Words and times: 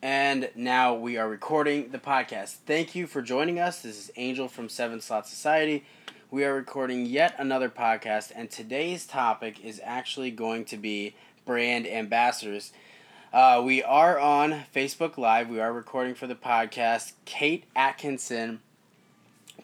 And 0.00 0.50
now 0.54 0.94
we 0.94 1.16
are 1.16 1.28
recording 1.28 1.90
the 1.90 1.98
podcast. 1.98 2.58
Thank 2.66 2.94
you 2.94 3.08
for 3.08 3.20
joining 3.20 3.58
us. 3.58 3.82
This 3.82 3.98
is 3.98 4.12
Angel 4.14 4.46
from 4.46 4.68
Seven 4.68 5.00
Slot 5.00 5.26
Society. 5.26 5.84
We 6.30 6.44
are 6.44 6.54
recording 6.54 7.04
yet 7.04 7.34
another 7.36 7.68
podcast, 7.68 8.30
and 8.36 8.48
today's 8.48 9.04
topic 9.06 9.64
is 9.64 9.80
actually 9.82 10.30
going 10.30 10.66
to 10.66 10.76
be 10.76 11.16
brand 11.44 11.84
ambassadors. 11.84 12.72
Uh, 13.32 13.60
we 13.64 13.82
are 13.82 14.20
on 14.20 14.66
Facebook 14.72 15.18
Live. 15.18 15.48
We 15.48 15.58
are 15.58 15.72
recording 15.72 16.14
for 16.14 16.28
the 16.28 16.36
podcast. 16.36 17.14
Kate 17.24 17.64
Atkinson 17.74 18.60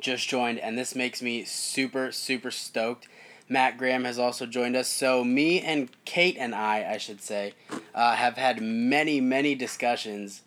just 0.01 0.29
joined, 0.29 0.59
and 0.59 0.77
this 0.77 0.97
makes 0.97 1.23
me 1.23 1.45
super, 1.45 2.11
super 2.11 2.51
stoked. 2.51 3.07
Matt 3.49 3.77
Graham 3.77 4.05
has 4.05 4.19
also 4.19 4.47
joined 4.47 4.77
us. 4.77 4.89
So, 4.89 5.23
me 5.25 5.61
and 5.61 5.89
Kate 6.05 6.37
and 6.39 6.55
I, 6.55 6.93
I 6.93 6.99
should 6.99 7.21
say, 7.21 7.55
uh, 7.95 8.15
have 8.15 8.37
had 8.37 8.61
many, 8.61 9.21
many 9.21 9.55
discussions 9.55 10.43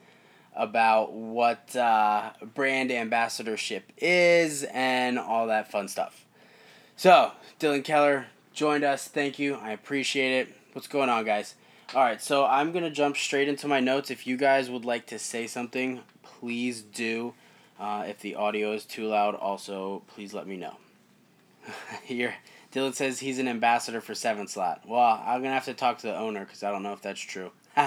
about 0.56 1.14
what 1.14 1.76
uh, 1.76 2.32
brand 2.56 2.92
ambassadorship 2.92 3.92
is 3.98 4.64
and 4.64 5.20
all 5.20 5.48
that 5.48 5.72
fun 5.72 5.88
stuff. 5.88 6.26
So, 6.96 7.32
Dylan 7.60 7.84
Keller 7.84 8.28
joined 8.54 8.84
us. 8.84 9.08
Thank 9.08 9.38
you. 9.38 9.56
I 9.56 9.72
appreciate 9.72 10.42
it. 10.42 10.56
What's 10.74 10.88
going 10.88 11.10
on, 11.10 11.26
guys? 11.26 11.54
All 11.96 12.04
right, 12.04 12.22
so 12.22 12.46
I'm 12.46 12.74
going 12.74 12.84
to 12.84 12.90
jump 12.90 13.16
straight 13.16 13.48
into 13.48 13.68
my 13.68 13.80
notes. 13.80 14.12
If 14.12 14.28
you 14.28 14.36
guys 14.36 14.70
would 14.70 14.84
like 14.84 15.06
to 15.08 15.18
say 15.18 15.48
something, 15.48 16.02
please 16.22 16.82
do. 16.82 17.34
Uh, 17.80 18.06
if 18.08 18.20
the 18.20 18.36
audio 18.36 18.74
is 18.74 18.84
too 18.84 19.08
loud, 19.08 19.36
also, 19.36 20.02
please 20.08 20.34
let 20.34 20.48
me 20.48 20.58
know. 20.58 20.76
Here. 22.04 22.36
Dylan 22.72 22.94
says 22.94 23.20
he's 23.20 23.40
an 23.40 23.48
ambassador 23.48 24.02
for 24.02 24.14
Seven 24.14 24.48
Slot. 24.48 24.82
Well, 24.86 25.24
I'm 25.26 25.42
gonna 25.42 25.54
have 25.54 25.66
to 25.66 25.74
talk 25.74 26.00
to 26.00 26.08
the 26.08 26.18
owner 26.18 26.46
because 26.46 26.64
I 26.64 26.72
don't 26.72 26.84
know 26.84 26.94
if 26.94 27.02
that's 27.02 27.20
true. 27.20 27.52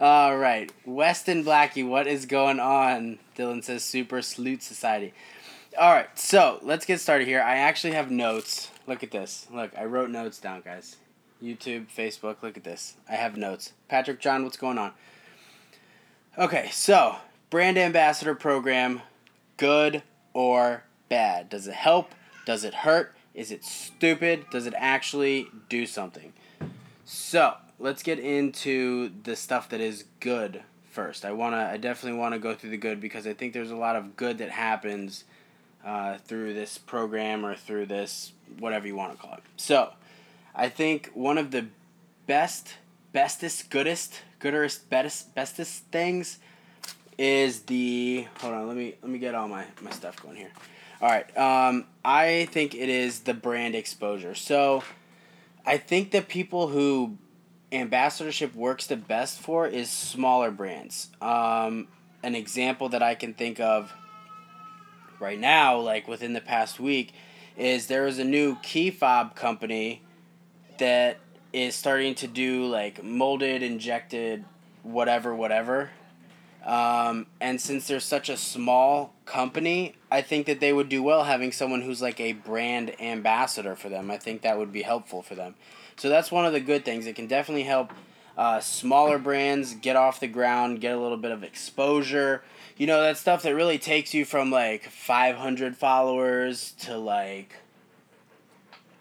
All 0.00 0.36
right, 0.36 0.72
Weston 0.84 1.44
Blackie, 1.44 1.86
what 1.86 2.06
is 2.06 2.26
going 2.26 2.58
on? 2.58 3.18
Dylan 3.36 3.62
says 3.62 3.84
Super 3.84 4.20
Salute 4.22 4.62
Society. 4.62 5.12
All 5.78 5.92
right, 5.92 6.18
so 6.18 6.58
let's 6.62 6.84
get 6.84 7.00
started 7.00 7.26
here. 7.28 7.40
I 7.40 7.56
actually 7.56 7.92
have 7.94 8.10
notes. 8.10 8.70
Look 8.86 9.02
at 9.02 9.10
this. 9.10 9.46
Look, 9.50 9.70
I 9.78 9.84
wrote 9.84 10.10
notes 10.10 10.38
down, 10.38 10.62
guys. 10.62 10.96
YouTube, 11.42 11.86
Facebook. 11.86 12.42
Look 12.42 12.56
at 12.56 12.64
this. 12.64 12.96
I 13.08 13.14
have 13.14 13.36
notes. 13.36 13.72
Patrick 13.88 14.20
John, 14.20 14.44
what's 14.44 14.56
going 14.56 14.78
on? 14.78 14.92
Okay, 16.36 16.68
so 16.72 17.16
brand 17.50 17.78
ambassador 17.78 18.34
program, 18.34 19.02
good 19.56 20.02
or 20.32 20.84
bad? 21.08 21.48
Does 21.48 21.66
it 21.68 21.74
help? 21.74 22.14
Does 22.44 22.64
it 22.64 22.74
hurt? 22.74 23.14
Is 23.34 23.50
it 23.50 23.64
stupid? 23.64 24.44
Does 24.50 24.66
it 24.66 24.74
actually 24.76 25.48
do 25.68 25.86
something? 25.86 26.32
So, 27.04 27.56
let's 27.78 28.02
get 28.02 28.18
into 28.18 29.10
the 29.24 29.36
stuff 29.36 29.68
that 29.70 29.80
is 29.80 30.04
good 30.20 30.62
first. 30.90 31.24
I 31.24 31.32
want 31.32 31.54
to 31.54 31.58
I 31.58 31.76
definitely 31.76 32.18
want 32.18 32.34
to 32.34 32.38
go 32.38 32.54
through 32.54 32.70
the 32.70 32.76
good 32.76 33.00
because 33.00 33.26
I 33.26 33.32
think 33.32 33.52
there's 33.52 33.70
a 33.70 33.76
lot 33.76 33.96
of 33.96 34.16
good 34.16 34.38
that 34.38 34.50
happens 34.50 35.24
uh, 35.84 36.18
through 36.18 36.54
this 36.54 36.78
program 36.78 37.44
or 37.44 37.56
through 37.56 37.86
this 37.86 38.32
whatever 38.58 38.86
you 38.86 38.94
want 38.94 39.12
to 39.12 39.18
call 39.18 39.34
it. 39.34 39.42
So, 39.56 39.92
I 40.54 40.68
think 40.68 41.10
one 41.14 41.38
of 41.38 41.50
the 41.50 41.66
best 42.26 42.74
bestest 43.12 43.70
goodest 43.70 44.22
goodest 44.38 44.88
bestest 44.88 45.34
bestest 45.34 45.84
things 45.90 46.38
is 47.18 47.62
the 47.62 48.26
hold 48.40 48.54
on 48.54 48.68
let 48.68 48.76
me 48.76 48.94
let 49.02 49.10
me 49.10 49.18
get 49.18 49.34
all 49.34 49.48
my 49.48 49.64
my 49.80 49.90
stuff 49.90 50.20
going 50.22 50.36
here 50.36 50.50
all 51.02 51.08
right. 51.08 51.36
Um, 51.36 51.86
I 52.04 52.46
think 52.52 52.76
it 52.76 52.88
is 52.88 53.20
the 53.20 53.34
brand 53.34 53.74
exposure. 53.74 54.36
So 54.36 54.84
I 55.66 55.76
think 55.76 56.12
the 56.12 56.22
people 56.22 56.68
who 56.68 57.18
ambassadorship 57.72 58.54
works 58.54 58.86
the 58.86 58.96
best 58.96 59.40
for 59.40 59.66
is 59.66 59.90
smaller 59.90 60.52
brands. 60.52 61.08
Um, 61.20 61.88
an 62.22 62.36
example 62.36 62.88
that 62.90 63.02
I 63.02 63.16
can 63.16 63.34
think 63.34 63.58
of 63.58 63.92
right 65.18 65.40
now, 65.40 65.76
like 65.78 66.06
within 66.06 66.34
the 66.34 66.40
past 66.40 66.78
week, 66.78 67.14
is 67.56 67.88
there 67.88 68.06
is 68.06 68.20
a 68.20 68.24
new 68.24 68.56
key 68.62 68.92
fob 68.92 69.34
company 69.34 70.02
that 70.78 71.18
is 71.52 71.74
starting 71.74 72.14
to 72.14 72.28
do 72.28 72.66
like 72.66 73.02
molded, 73.02 73.64
injected, 73.64 74.44
whatever, 74.84 75.34
whatever. 75.34 75.90
Um, 76.64 77.26
and 77.40 77.60
since 77.60 77.88
they're 77.88 78.00
such 78.00 78.28
a 78.28 78.36
small 78.36 79.14
company, 79.24 79.96
I 80.10 80.22
think 80.22 80.46
that 80.46 80.60
they 80.60 80.72
would 80.72 80.88
do 80.88 81.02
well 81.02 81.24
having 81.24 81.50
someone 81.50 81.82
who's 81.82 82.00
like 82.00 82.20
a 82.20 82.34
brand 82.34 83.00
ambassador 83.00 83.74
for 83.74 83.88
them. 83.88 84.10
I 84.10 84.16
think 84.16 84.42
that 84.42 84.58
would 84.58 84.72
be 84.72 84.82
helpful 84.82 85.22
for 85.22 85.34
them. 85.34 85.56
So 85.96 86.08
that's 86.08 86.30
one 86.30 86.46
of 86.46 86.52
the 86.52 86.60
good 86.60 86.84
things. 86.84 87.06
It 87.06 87.16
can 87.16 87.26
definitely 87.26 87.64
help 87.64 87.92
uh, 88.36 88.60
smaller 88.60 89.18
brands 89.18 89.74
get 89.74 89.96
off 89.96 90.20
the 90.20 90.28
ground, 90.28 90.80
get 90.80 90.94
a 90.94 91.00
little 91.00 91.16
bit 91.16 91.32
of 91.32 91.42
exposure. 91.42 92.42
You 92.76 92.86
know, 92.86 93.02
that 93.02 93.18
stuff 93.18 93.42
that 93.42 93.54
really 93.54 93.78
takes 93.78 94.14
you 94.14 94.24
from 94.24 94.50
like 94.50 94.84
500 94.84 95.76
followers 95.76 96.72
to 96.80 96.96
like 96.96 97.56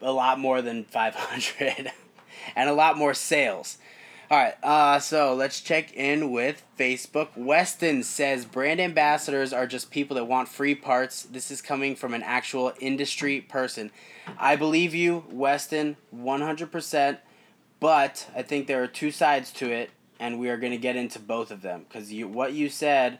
a 0.01 0.11
lot 0.11 0.39
more 0.39 0.61
than 0.61 0.83
500 0.83 1.91
and 2.55 2.69
a 2.69 2.73
lot 2.73 2.97
more 2.97 3.13
sales. 3.13 3.78
All 4.31 4.37
right, 4.37 4.55
uh, 4.63 4.99
so 4.99 5.33
let's 5.35 5.59
check 5.59 5.91
in 5.93 6.31
with 6.31 6.63
Facebook. 6.79 7.35
Weston 7.35 8.01
says 8.01 8.45
brand 8.45 8.79
ambassadors 8.79 9.51
are 9.51 9.67
just 9.67 9.91
people 9.91 10.15
that 10.15 10.23
want 10.23 10.47
free 10.47 10.73
parts. 10.73 11.23
This 11.23 11.51
is 11.51 11.61
coming 11.61 11.97
from 11.97 12.13
an 12.13 12.23
actual 12.23 12.71
industry 12.79 13.41
person. 13.41 13.91
I 14.39 14.55
believe 14.55 14.95
you, 14.95 15.25
Weston, 15.29 15.97
100%, 16.15 17.17
but 17.81 18.29
I 18.33 18.41
think 18.41 18.67
there 18.67 18.81
are 18.81 18.87
two 18.87 19.11
sides 19.11 19.51
to 19.51 19.69
it, 19.69 19.89
and 20.17 20.39
we 20.39 20.47
are 20.47 20.55
going 20.55 20.71
to 20.71 20.77
get 20.77 20.95
into 20.95 21.19
both 21.19 21.51
of 21.51 21.61
them 21.61 21.83
because 21.85 22.13
you, 22.13 22.29
what 22.29 22.53
you 22.53 22.69
said 22.69 23.19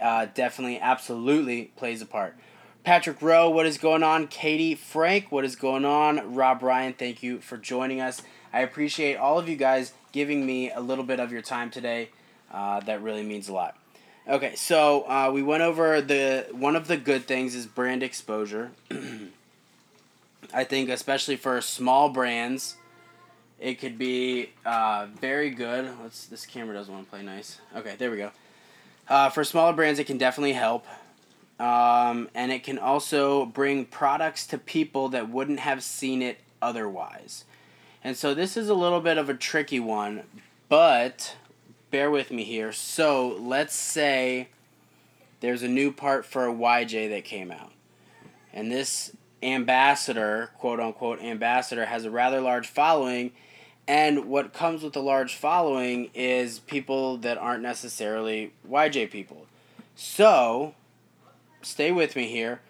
uh, 0.00 0.24
definitely, 0.32 0.80
absolutely 0.80 1.64
plays 1.76 2.00
a 2.00 2.06
part. 2.06 2.34
Patrick 2.82 3.20
Rowe, 3.20 3.50
what 3.50 3.66
is 3.66 3.76
going 3.76 4.02
on? 4.02 4.26
Katie 4.26 4.74
Frank, 4.74 5.30
what 5.30 5.44
is 5.44 5.54
going 5.54 5.84
on? 5.84 6.34
Rob 6.34 6.62
Ryan, 6.62 6.94
thank 6.94 7.22
you 7.22 7.40
for 7.40 7.58
joining 7.58 8.00
us. 8.00 8.22
I 8.54 8.60
appreciate 8.60 9.16
all 9.16 9.38
of 9.38 9.50
you 9.50 9.56
guys 9.56 9.92
giving 10.16 10.46
me 10.46 10.70
a 10.70 10.80
little 10.80 11.04
bit 11.04 11.20
of 11.20 11.30
your 11.30 11.42
time 11.42 11.70
today. 11.70 12.08
Uh, 12.50 12.80
that 12.80 13.02
really 13.02 13.22
means 13.22 13.50
a 13.50 13.52
lot. 13.52 13.76
Okay, 14.26 14.54
so 14.54 15.02
uh, 15.02 15.30
we 15.30 15.42
went 15.42 15.62
over 15.62 16.00
the 16.00 16.46
one 16.52 16.74
of 16.74 16.88
the 16.88 16.96
good 16.96 17.26
things 17.26 17.54
is 17.54 17.66
brand 17.66 18.02
exposure. 18.02 18.70
I 20.54 20.64
think 20.64 20.88
especially 20.88 21.36
for 21.36 21.60
small 21.60 22.08
brands, 22.08 22.76
it 23.60 23.74
could 23.74 23.98
be 23.98 24.52
uh, 24.64 25.08
very 25.20 25.50
good. 25.50 25.86
Let's. 26.02 26.24
This 26.24 26.46
camera 26.46 26.74
doesn't 26.74 26.92
want 26.92 27.04
to 27.04 27.10
play 27.10 27.22
nice. 27.22 27.60
Okay, 27.76 27.94
there 27.98 28.10
we 28.10 28.16
go. 28.16 28.30
Uh, 29.08 29.28
for 29.28 29.44
smaller 29.44 29.74
brands, 29.74 30.00
it 30.00 30.04
can 30.04 30.16
definitely 30.16 30.54
help. 30.54 30.86
Um, 31.60 32.30
and 32.34 32.50
it 32.50 32.64
can 32.64 32.78
also 32.78 33.44
bring 33.44 33.84
products 33.84 34.46
to 34.46 34.56
people 34.56 35.10
that 35.10 35.28
wouldn't 35.28 35.60
have 35.60 35.82
seen 35.82 36.22
it 36.22 36.38
otherwise. 36.62 37.44
And 38.06 38.16
so 38.16 38.34
this 38.34 38.56
is 38.56 38.68
a 38.68 38.74
little 38.74 39.00
bit 39.00 39.18
of 39.18 39.28
a 39.28 39.34
tricky 39.34 39.80
one, 39.80 40.22
but 40.68 41.34
bear 41.90 42.08
with 42.08 42.30
me 42.30 42.44
here. 42.44 42.70
So 42.70 43.36
let's 43.40 43.74
say 43.74 44.46
there's 45.40 45.64
a 45.64 45.68
new 45.68 45.90
part 45.90 46.24
for 46.24 46.46
a 46.46 46.54
YJ 46.54 47.10
that 47.10 47.24
came 47.24 47.50
out. 47.50 47.72
And 48.52 48.70
this 48.70 49.10
ambassador, 49.42 50.50
quote 50.56 50.78
unquote 50.78 51.20
ambassador, 51.20 51.86
has 51.86 52.04
a 52.04 52.10
rather 52.12 52.40
large 52.40 52.68
following. 52.68 53.32
And 53.88 54.26
what 54.26 54.52
comes 54.52 54.84
with 54.84 54.94
a 54.94 55.00
large 55.00 55.34
following 55.34 56.10
is 56.14 56.60
people 56.60 57.16
that 57.16 57.38
aren't 57.38 57.64
necessarily 57.64 58.52
YJ 58.70 59.10
people. 59.10 59.46
So, 59.96 60.76
stay 61.60 61.90
with 61.90 62.14
me 62.14 62.28
here. 62.28 62.60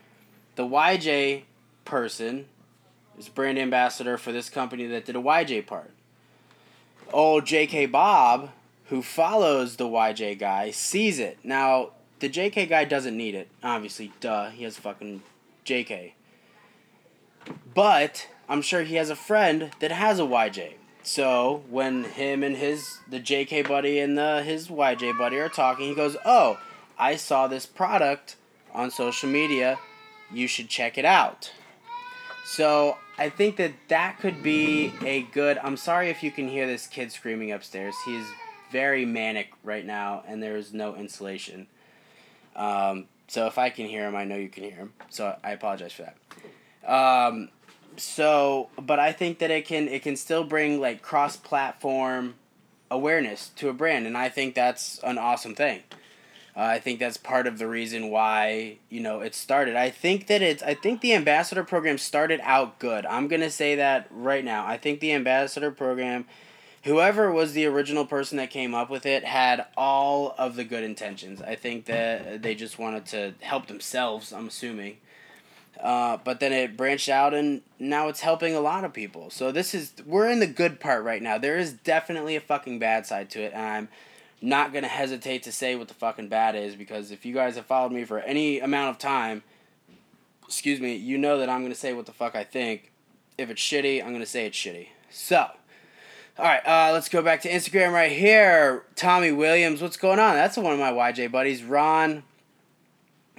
The 0.55 0.65
YJ 0.65 1.43
person 1.85 2.47
is 3.19 3.29
brand 3.29 3.59
ambassador 3.59 4.19
for 4.19 4.33
this 4.33 4.49
company 4.49 4.87
that 4.87 5.05
did 5.05 5.17
a 5.17 5.21
YJ 5.21 5.67
part. 5.67 5.91
Old 7.13 7.45
JK 7.45 7.91
Bob, 7.91 8.51
who 8.87 9.03
follows 9.03 9.77
the 9.77 9.85
YJ 9.85 10.39
guy, 10.39 10.71
sees 10.71 11.19
it. 11.19 11.39
Now, 11.43 11.91
the 12.19 12.29
JK 12.29 12.69
guy 12.69 12.85
doesn't 12.85 13.17
need 13.17 13.35
it. 13.35 13.49
Obviously, 13.63 14.13
duh, 14.21 14.51
he 14.51 14.65
has 14.65 14.79
a 14.79 14.81
fucking 14.81 15.23
JK. 15.65 16.13
But 17.75 18.29
I'm 18.49 18.63
sure 18.63 18.83
he 18.83 18.97
has 18.97 19.11
a 19.11 19.17
friend 19.17 19.71
that 19.81 19.93
has 19.93 20.19
a 20.19 20.25
YJ. 20.25 20.75
So 21.03 21.63
when 21.71 22.05
him 22.05 22.43
and 22.43 22.57
his 22.57 22.99
the 23.09 23.21
JK 23.21 23.69
buddy 23.69 24.01
and 24.01 24.19
the 24.19 24.43
his 24.43 24.69
YJ 24.69 25.17
buddy 25.17 25.37
are 25.37 25.49
talking, 25.49 25.87
he 25.87 25.95
goes, 25.95 26.17
"Oh, 26.25 26.59
I 26.99 27.15
saw 27.15 27.47
this 27.47 27.65
product 27.65 28.35
on 28.75 28.91
social 28.91 29.29
media. 29.29 29.79
You 30.33 30.49
should 30.49 30.69
check 30.69 30.99
it 30.99 31.05
out." 31.05 31.53
So 32.47 32.97
I 33.19 33.29
think 33.29 33.57
that 33.57 33.73
that 33.89 34.21
could 34.21 34.41
be 34.41 34.93
a 35.05 35.23
good. 35.23 35.59
I'm 35.59 35.77
sorry 35.77 36.11
if 36.11 36.23
you 36.23 36.31
can 36.31 36.49
hear 36.49 36.65
this 36.65 36.87
kid 36.87 37.11
screaming 37.11 37.51
upstairs. 37.51 37.97
He's 38.05 38.25
very 38.71 39.05
manic 39.05 39.51
right 39.65 39.85
now, 39.85 40.23
and 40.29 40.41
there's 40.41 40.73
no 40.73 40.95
insulation. 40.95 41.67
Um, 42.55 43.07
so 43.27 43.47
if 43.47 43.59
I 43.59 43.71
can 43.71 43.87
hear 43.87 44.07
him, 44.07 44.15
I 44.15 44.25
know 44.25 44.37
you 44.37 44.49
can 44.49 44.63
hear 44.63 44.77
him. 44.77 44.93
So 45.11 45.37
I 45.43 45.51
apologize 45.51 45.93
for 45.93 46.05
that. 46.05 46.89
Um, 46.89 47.49
so, 47.97 48.69
but 48.81 49.01
I 49.01 49.11
think 49.11 49.41
that 49.41 49.51
it 49.51 49.67
can 49.67 49.89
it 49.89 50.03
can 50.03 50.15
still 50.15 50.45
bring 50.45 50.81
like 50.81 51.03
cross 51.03 51.37
platform 51.37 52.37
awareness 52.93 53.49
to 53.57 53.69
a 53.71 53.73
brand, 53.73 54.07
and 54.07 54.17
I 54.17 54.29
think 54.29 54.55
that's 54.55 55.01
an 55.03 55.19
awesome 55.19 55.57
thing. 55.57 55.83
Uh, 56.57 56.63
I 56.63 56.79
think 56.79 56.99
that's 56.99 57.19
part 57.19 57.47
of 57.47 57.59
the 57.59 57.67
reason 57.67 58.09
why 58.09 58.79
you 58.89 59.01
know 59.01 59.21
it 59.21 59.35
started. 59.35 59.77
I 59.77 59.91
think 59.91 60.27
that 60.29 60.41
it's. 60.41 60.63
I 60.63 60.73
think 60.73 61.03
the 61.03 61.13
ambassador 61.13 61.63
program 61.63 61.99
started 61.99 62.41
out 62.43 62.79
good. 62.79 63.05
I'm 63.05 63.29
gonna 63.29 63.51
say 63.51 63.75
that 63.75 64.09
right 64.11 64.43
now. 64.43 64.67
I 64.67 64.79
think 64.79 65.01
the 65.01 65.13
ambassador 65.13 65.71
program, 65.71 66.25
whoever 66.85 67.31
was 67.31 67.53
the 67.53 67.67
original 67.67 68.07
person 68.07 68.39
that 68.39 68.49
came 68.49 68.75
up 68.75 68.89
with 68.89 69.05
it, 69.05 69.25
had 69.25 69.67
all 69.77 70.35
of 70.39 70.57
the 70.57 70.65
good 70.65 70.83
intentions. 70.83 71.43
I 71.43 71.57
think 71.57 71.85
that 71.87 72.43
they 72.43 72.55
just 72.55 72.79
wanted 72.79 73.05
to 73.07 73.35
help 73.41 73.67
themselves. 73.67 74.33
I'm 74.33 74.49
assuming. 74.49 74.97
Uh, 75.79 76.17
but 76.25 76.41
then 76.41 76.55
it 76.55 76.75
branched 76.75 77.11
out 77.11 77.35
and 77.35 77.61
now 77.79 78.09
it's 78.09 78.21
helping 78.21 78.55
a 78.55 78.61
lot 78.61 78.83
of 78.83 78.95
people. 78.95 79.29
So 79.29 79.53
this 79.53 79.75
is 79.75 79.93
we're 80.07 80.31
in 80.31 80.41
the 80.41 80.47
good 80.47 80.81
part 80.81 81.05
right 81.05 81.21
now. 81.21 81.37
There 81.37 81.59
is 81.59 81.75
definitely 81.75 82.35
a 82.35 82.41
fucking 82.41 82.79
bad 82.79 83.05
side 83.05 83.29
to 83.33 83.43
it, 83.43 83.53
and 83.53 83.63
I'm 83.63 83.89
not 84.47 84.73
gonna 84.73 84.87
hesitate 84.87 85.43
to 85.43 85.53
say 85.53 85.75
what 85.75 85.89
the 85.89 85.95
fucking 85.95 86.29
bad 86.29 86.55
is 86.55 86.77
because 86.77 87.11
if 87.11 87.27
you 87.27 87.35
guys 87.35 87.57
have 87.57 87.67
followed 87.67 87.93
me 87.93 88.05
for 88.05 88.21
any 88.21 88.61
amount 88.61 88.91
of 88.91 88.99
time, 88.99 89.43
excuse 90.47 90.81
me, 90.81 90.95
you 90.95 91.19
know 91.19 91.39
that 91.39 91.49
I'm 91.49 91.63
gonna 91.63 91.75
say 91.75 91.93
what 91.93 92.07
the 92.07 92.13
fuck 92.13 92.37
I 92.37 92.45
think. 92.45 92.93
If 93.37 93.51
it's 93.51 93.61
shitty, 93.61 94.03
I'm 94.03 94.13
gonna 94.13 94.25
say 94.25 94.47
it's 94.47 94.57
shitty. 94.57 94.89
So, 95.11 95.51
all 96.39 96.45
right, 96.45 96.65
uh, 96.65 96.93
let's 96.93 97.09
go 97.09 97.23
back 97.23 97.43
to 97.43 97.51
Instagram 97.51 97.93
right 97.93 98.13
here. 98.13 98.85
Tommy 98.95 99.33
Williams, 99.33 99.83
what's 99.83 99.97
going 99.97 100.21
on? 100.21 100.35
That's 100.35 100.57
one 100.57 100.73
of 100.73 100.79
my 100.79 100.93
YJ 100.93 101.33
buddies. 101.33 101.65
Ron, 101.65 102.23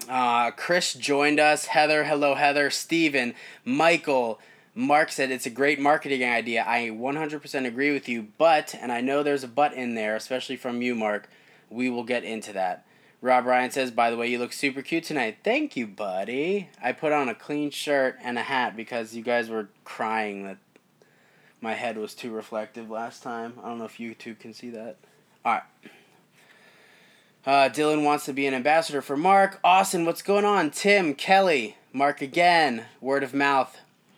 uh, 0.10 0.52
Chris 0.52 0.94
joined 0.94 1.40
us. 1.40 1.68
Heather, 1.68 2.04
hello 2.04 2.36
Heather. 2.36 2.70
Steven, 2.70 3.34
Michael, 3.64 4.40
Mark 4.78 5.12
said 5.12 5.32
it's 5.32 5.48
a 5.48 5.50
great 5.50 5.80
marketing 5.80 6.24
idea. 6.24 6.64
I 6.64 6.92
100% 6.92 7.66
agree 7.66 7.92
with 7.92 8.08
you, 8.08 8.28
but, 8.38 8.76
and 8.80 8.92
I 8.92 9.02
know 9.02 9.24
there's 9.24 9.44
a 9.44 9.48
but 9.48 9.74
in 9.74 9.96
there, 9.96 10.16
especially 10.16 10.56
from 10.56 10.84
you, 10.84 10.94
Mark, 10.94 11.28
we 11.68 11.90
will 11.90 12.04
get 12.04 12.24
into 12.24 12.54
that. 12.54 12.86
Rob 13.20 13.48
Ryan 13.48 13.72
says, 13.72 13.90
by 13.90 14.12
the 14.12 14.18
way, 14.18 14.28
you 14.28 14.38
look 14.38 14.54
super 14.54 14.84
cute 14.84 15.04
tonight. 15.04 15.38
Thank 15.44 15.76
you, 15.76 15.88
buddy. 15.88 16.70
I 16.80 16.92
put 16.92 17.12
on 17.12 17.28
a 17.28 17.34
clean 17.34 17.72
shirt 17.72 18.18
and 18.22 18.38
a 18.38 18.44
hat 18.44 18.76
because 18.76 19.16
you 19.16 19.24
guys 19.24 19.50
were 19.50 19.70
crying 19.84 20.44
that 20.44 20.58
my 21.60 21.74
head 21.74 21.98
was 21.98 22.14
too 22.14 22.30
reflective 22.30 22.88
last 22.88 23.24
time. 23.24 23.54
I 23.64 23.70
don't 23.70 23.80
know 23.80 23.86
if 23.86 24.00
you 24.00 24.14
two 24.14 24.36
can 24.36 24.54
see 24.54 24.70
that. 24.70 24.98
All 25.44 25.54
right. 25.54 25.64
Uh, 27.48 27.70
Dylan 27.70 28.04
wants 28.04 28.26
to 28.26 28.34
be 28.34 28.46
an 28.46 28.54
ambassador 28.54 29.02
for 29.02 29.18
Mark. 29.18 29.60
Austin, 29.64 30.06
what's 30.06 30.22
going 30.22 30.46
on? 30.46 30.70
Tim, 30.70 31.16
Kelly, 31.16 31.78
Mark 31.92 32.22
again. 32.22 32.86
Word 33.02 33.24
of 33.24 33.34
mouth 33.34 33.76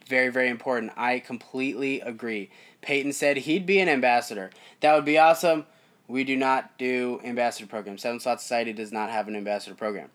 very, 0.09 0.29
very 0.29 0.49
important. 0.49 0.91
I 0.97 1.19
completely 1.19 2.01
agree. 2.01 2.49
Peyton 2.81 3.13
said 3.13 3.37
he'd 3.37 3.65
be 3.65 3.79
an 3.79 3.87
ambassador. 3.87 4.49
That 4.81 4.95
would 4.95 5.05
be 5.05 5.17
awesome. 5.17 5.65
We 6.07 6.23
do 6.23 6.35
not 6.35 6.77
do 6.77 7.21
ambassador 7.23 7.67
programs. 7.67 8.01
Seven 8.01 8.19
Slot 8.19 8.41
Society 8.41 8.73
does 8.73 8.91
not 8.91 9.11
have 9.11 9.27
an 9.27 9.35
ambassador 9.35 9.75
program. 9.75 10.09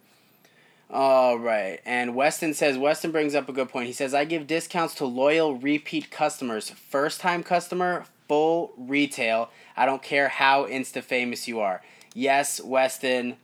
All 0.91 1.39
right. 1.39 1.81
And 1.87 2.15
Weston 2.15 2.53
says, 2.53 2.77
Weston 2.77 3.13
brings 3.13 3.35
up 3.35 3.49
a 3.49 3.53
good 3.53 3.69
point. 3.69 3.87
He 3.87 3.93
says, 3.93 4.13
I 4.13 4.25
give 4.25 4.47
discounts 4.47 4.95
to 4.97 5.07
loyal 5.07 5.55
repeat 5.55 6.11
customers. 6.11 6.71
First 6.71 7.21
time 7.21 7.43
customer, 7.43 8.05
full 8.29 8.73
retail. 8.77 9.51
I 9.77 9.87
don't 9.87 10.03
care 10.03 10.29
how 10.29 10.67
insta 10.67 11.03
famous 11.03 11.47
you 11.47 11.61
are. 11.61 11.83
Yes, 12.15 12.61
Weston, 12.61 13.37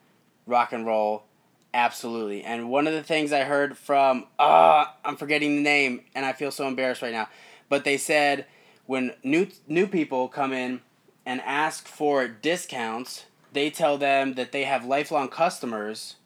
rock 0.46 0.72
and 0.72 0.84
roll. 0.84 1.24
Absolutely. 1.72 2.42
And 2.42 2.68
one 2.68 2.86
of 2.86 2.92
the 2.94 3.02
things 3.02 3.32
I 3.32 3.44
heard 3.44 3.76
from 3.76 4.26
uh 4.38 4.86
I'm 5.04 5.16
forgetting 5.16 5.56
the 5.56 5.62
name 5.62 6.02
and 6.14 6.26
I 6.26 6.32
feel 6.32 6.50
so 6.50 6.66
embarrassed 6.66 7.02
right 7.02 7.12
now. 7.12 7.28
But 7.68 7.84
they 7.84 7.96
said 7.96 8.46
when 8.86 9.14
new 9.22 9.46
new 9.68 9.86
people 9.86 10.28
come 10.28 10.52
in 10.52 10.80
and 11.24 11.40
ask 11.42 11.86
for 11.86 12.26
discounts, 12.26 13.26
they 13.52 13.70
tell 13.70 13.98
them 13.98 14.34
that 14.34 14.50
they 14.50 14.64
have 14.64 14.84
lifelong 14.84 15.28
customers 15.28 16.16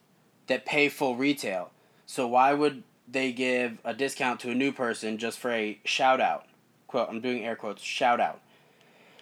that 0.46 0.64
pay 0.64 0.88
full 0.88 1.16
retail. 1.16 1.70
So 2.06 2.26
why 2.26 2.54
would 2.54 2.82
they 3.06 3.32
give 3.32 3.78
a 3.84 3.92
discount 3.92 4.40
to 4.40 4.50
a 4.50 4.54
new 4.54 4.72
person 4.72 5.18
just 5.18 5.38
for 5.38 5.50
a 5.50 5.78
shout 5.84 6.20
out? 6.20 6.46
Quote, 6.86 7.08
I'm 7.10 7.20
doing 7.20 7.44
air 7.44 7.56
quotes, 7.56 7.82
shout 7.82 8.20
out. 8.20 8.40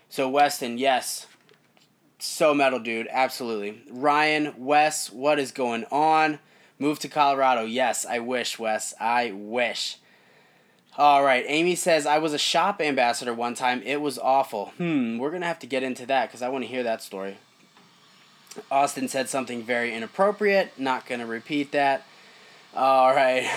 So 0.08 0.28
Weston, 0.28 0.78
yes, 0.78 1.26
so 2.22 2.54
metal, 2.54 2.78
dude. 2.78 3.08
Absolutely. 3.10 3.82
Ryan, 3.90 4.54
Wes, 4.56 5.10
what 5.10 5.38
is 5.38 5.50
going 5.50 5.84
on? 5.90 6.38
Move 6.78 6.98
to 7.00 7.08
Colorado. 7.08 7.64
Yes, 7.64 8.06
I 8.06 8.20
wish, 8.20 8.58
Wes. 8.58 8.94
I 9.00 9.32
wish. 9.32 9.98
All 10.96 11.24
right. 11.24 11.44
Amy 11.48 11.74
says, 11.74 12.06
I 12.06 12.18
was 12.18 12.32
a 12.32 12.38
shop 12.38 12.80
ambassador 12.80 13.32
one 13.34 13.54
time. 13.54 13.82
It 13.84 14.00
was 14.00 14.18
awful. 14.18 14.72
Hmm, 14.76 15.18
we're 15.18 15.30
going 15.30 15.42
to 15.42 15.48
have 15.48 15.58
to 15.60 15.66
get 15.66 15.82
into 15.82 16.06
that 16.06 16.28
because 16.28 16.42
I 16.42 16.48
want 16.48 16.64
to 16.64 16.68
hear 16.68 16.82
that 16.82 17.02
story. 17.02 17.38
Austin 18.70 19.08
said 19.08 19.28
something 19.28 19.62
very 19.62 19.94
inappropriate. 19.94 20.78
Not 20.78 21.06
going 21.06 21.20
to 21.20 21.26
repeat 21.26 21.72
that. 21.72 22.04
All 22.74 23.14
right. 23.14 23.48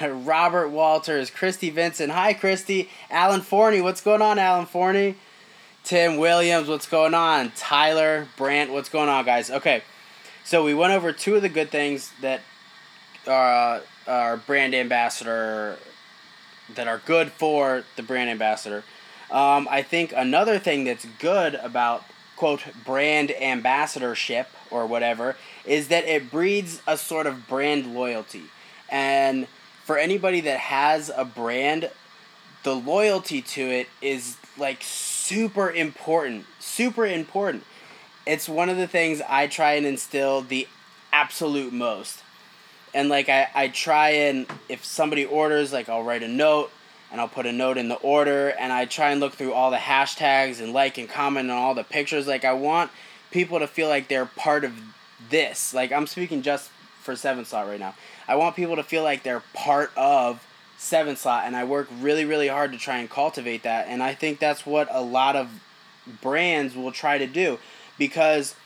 Robert 0.24 0.70
Walters, 0.70 1.30
Christy 1.30 1.70
Vincent. 1.70 2.12
Hi, 2.12 2.32
Christy. 2.32 2.88
Alan 3.10 3.42
Forney. 3.42 3.80
What's 3.80 4.00
going 4.00 4.22
on, 4.22 4.38
Alan 4.38 4.66
Forney? 4.66 5.16
Tim 5.84 6.16
Williams, 6.16 6.68
what's 6.68 6.86
going 6.86 7.14
on? 7.14 7.50
Tyler 7.56 8.28
Brandt, 8.36 8.72
what's 8.72 8.88
going 8.88 9.08
on, 9.08 9.24
guys? 9.24 9.50
Okay, 9.50 9.82
so 10.44 10.62
we 10.62 10.74
went 10.74 10.92
over 10.92 11.12
two 11.12 11.34
of 11.34 11.42
the 11.42 11.48
good 11.48 11.70
things 11.70 12.12
that 12.20 12.40
uh, 13.26 13.80
our 14.06 14.36
brand 14.36 14.74
ambassador 14.74 15.76
that 16.74 16.86
are 16.86 17.02
good 17.04 17.32
for 17.32 17.84
the 17.96 18.02
brand 18.02 18.30
ambassador. 18.30 18.84
Um, 19.30 19.66
I 19.70 19.82
think 19.82 20.12
another 20.16 20.58
thing 20.58 20.84
that's 20.84 21.06
good 21.18 21.56
about 21.56 22.04
quote 22.36 22.62
brand 22.84 23.32
ambassadorship 23.32 24.48
or 24.70 24.86
whatever 24.86 25.36
is 25.64 25.88
that 25.88 26.04
it 26.04 26.30
breeds 26.30 26.80
a 26.86 26.96
sort 26.96 27.26
of 27.26 27.48
brand 27.48 27.92
loyalty. 27.92 28.44
And 28.88 29.48
for 29.84 29.98
anybody 29.98 30.40
that 30.42 30.58
has 30.58 31.10
a 31.14 31.24
brand, 31.24 31.90
the 32.62 32.74
loyalty 32.74 33.42
to 33.42 33.62
it 33.62 33.88
is 34.00 34.36
like 34.56 34.82
super 35.22 35.70
important. 35.70 36.44
Super 36.58 37.06
important. 37.06 37.64
It's 38.26 38.48
one 38.48 38.68
of 38.68 38.76
the 38.76 38.86
things 38.86 39.22
I 39.28 39.46
try 39.46 39.74
and 39.74 39.86
instill 39.86 40.42
the 40.42 40.66
absolute 41.12 41.72
most. 41.72 42.22
And 42.94 43.08
like 43.08 43.28
I, 43.28 43.48
I 43.54 43.68
try 43.68 44.10
and 44.10 44.46
if 44.68 44.84
somebody 44.84 45.24
orders, 45.24 45.72
like 45.72 45.88
I'll 45.88 46.02
write 46.02 46.22
a 46.22 46.28
note 46.28 46.70
and 47.10 47.20
I'll 47.20 47.28
put 47.28 47.46
a 47.46 47.52
note 47.52 47.78
in 47.78 47.88
the 47.88 47.96
order 47.96 48.50
and 48.50 48.72
I 48.72 48.84
try 48.84 49.10
and 49.10 49.20
look 49.20 49.34
through 49.34 49.52
all 49.52 49.70
the 49.70 49.76
hashtags 49.76 50.60
and 50.60 50.72
like 50.72 50.98
and 50.98 51.08
comment 51.08 51.50
on 51.50 51.56
all 51.56 51.74
the 51.74 51.84
pictures. 51.84 52.26
Like 52.26 52.44
I 52.44 52.52
want 52.52 52.90
people 53.30 53.60
to 53.60 53.66
feel 53.66 53.88
like 53.88 54.08
they're 54.08 54.26
part 54.26 54.64
of 54.64 54.74
this. 55.30 55.72
Like 55.72 55.92
I'm 55.92 56.06
speaking 56.06 56.42
just 56.42 56.70
for 57.00 57.16
seven 57.16 57.44
slot 57.44 57.66
right 57.66 57.80
now. 57.80 57.94
I 58.28 58.36
want 58.36 58.56
people 58.56 58.76
to 58.76 58.84
feel 58.84 59.02
like 59.02 59.22
they're 59.22 59.42
part 59.54 59.90
of 59.96 60.44
seven 60.82 61.16
slot 61.16 61.44
and 61.46 61.54
I 61.54 61.64
work 61.64 61.88
really 62.00 62.24
really 62.24 62.48
hard 62.48 62.72
to 62.72 62.78
try 62.78 62.98
and 62.98 63.08
cultivate 63.08 63.62
that 63.62 63.86
and 63.88 64.02
I 64.02 64.14
think 64.14 64.38
that's 64.38 64.66
what 64.66 64.88
a 64.90 65.00
lot 65.00 65.36
of 65.36 65.48
brands 66.20 66.74
will 66.74 66.92
try 66.92 67.18
to 67.18 67.26
do 67.26 67.58
because 67.98 68.56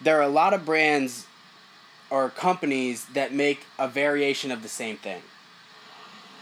there 0.00 0.18
are 0.18 0.22
a 0.22 0.28
lot 0.28 0.52
of 0.52 0.64
brands 0.64 1.26
or 2.10 2.28
companies 2.28 3.06
that 3.14 3.32
make 3.32 3.64
a 3.78 3.88
variation 3.88 4.50
of 4.50 4.62
the 4.62 4.68
same 4.68 4.98
thing. 4.98 5.22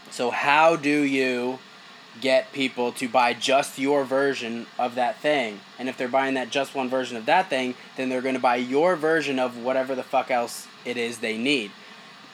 So 0.09 0.29
how 0.29 0.75
do 0.75 1.01
you 1.01 1.59
get 2.19 2.51
people 2.51 2.91
to 2.93 3.07
buy 3.07 3.33
just 3.33 3.79
your 3.79 4.03
version 4.03 4.65
of 4.77 4.95
that 4.95 5.19
thing? 5.19 5.61
And 5.79 5.87
if 5.87 5.97
they're 5.97 6.09
buying 6.09 6.33
that 6.33 6.49
just 6.49 6.75
one 6.75 6.89
version 6.89 7.15
of 7.15 7.25
that 7.27 7.49
thing, 7.49 7.75
then 7.95 8.09
they're 8.09 8.21
going 8.21 8.35
to 8.35 8.41
buy 8.41 8.57
your 8.57 8.97
version 8.97 9.39
of 9.39 9.57
whatever 9.57 9.95
the 9.95 10.03
fuck 10.03 10.29
else 10.29 10.67
it 10.83 10.97
is 10.97 11.19
they 11.19 11.37
need. 11.37 11.71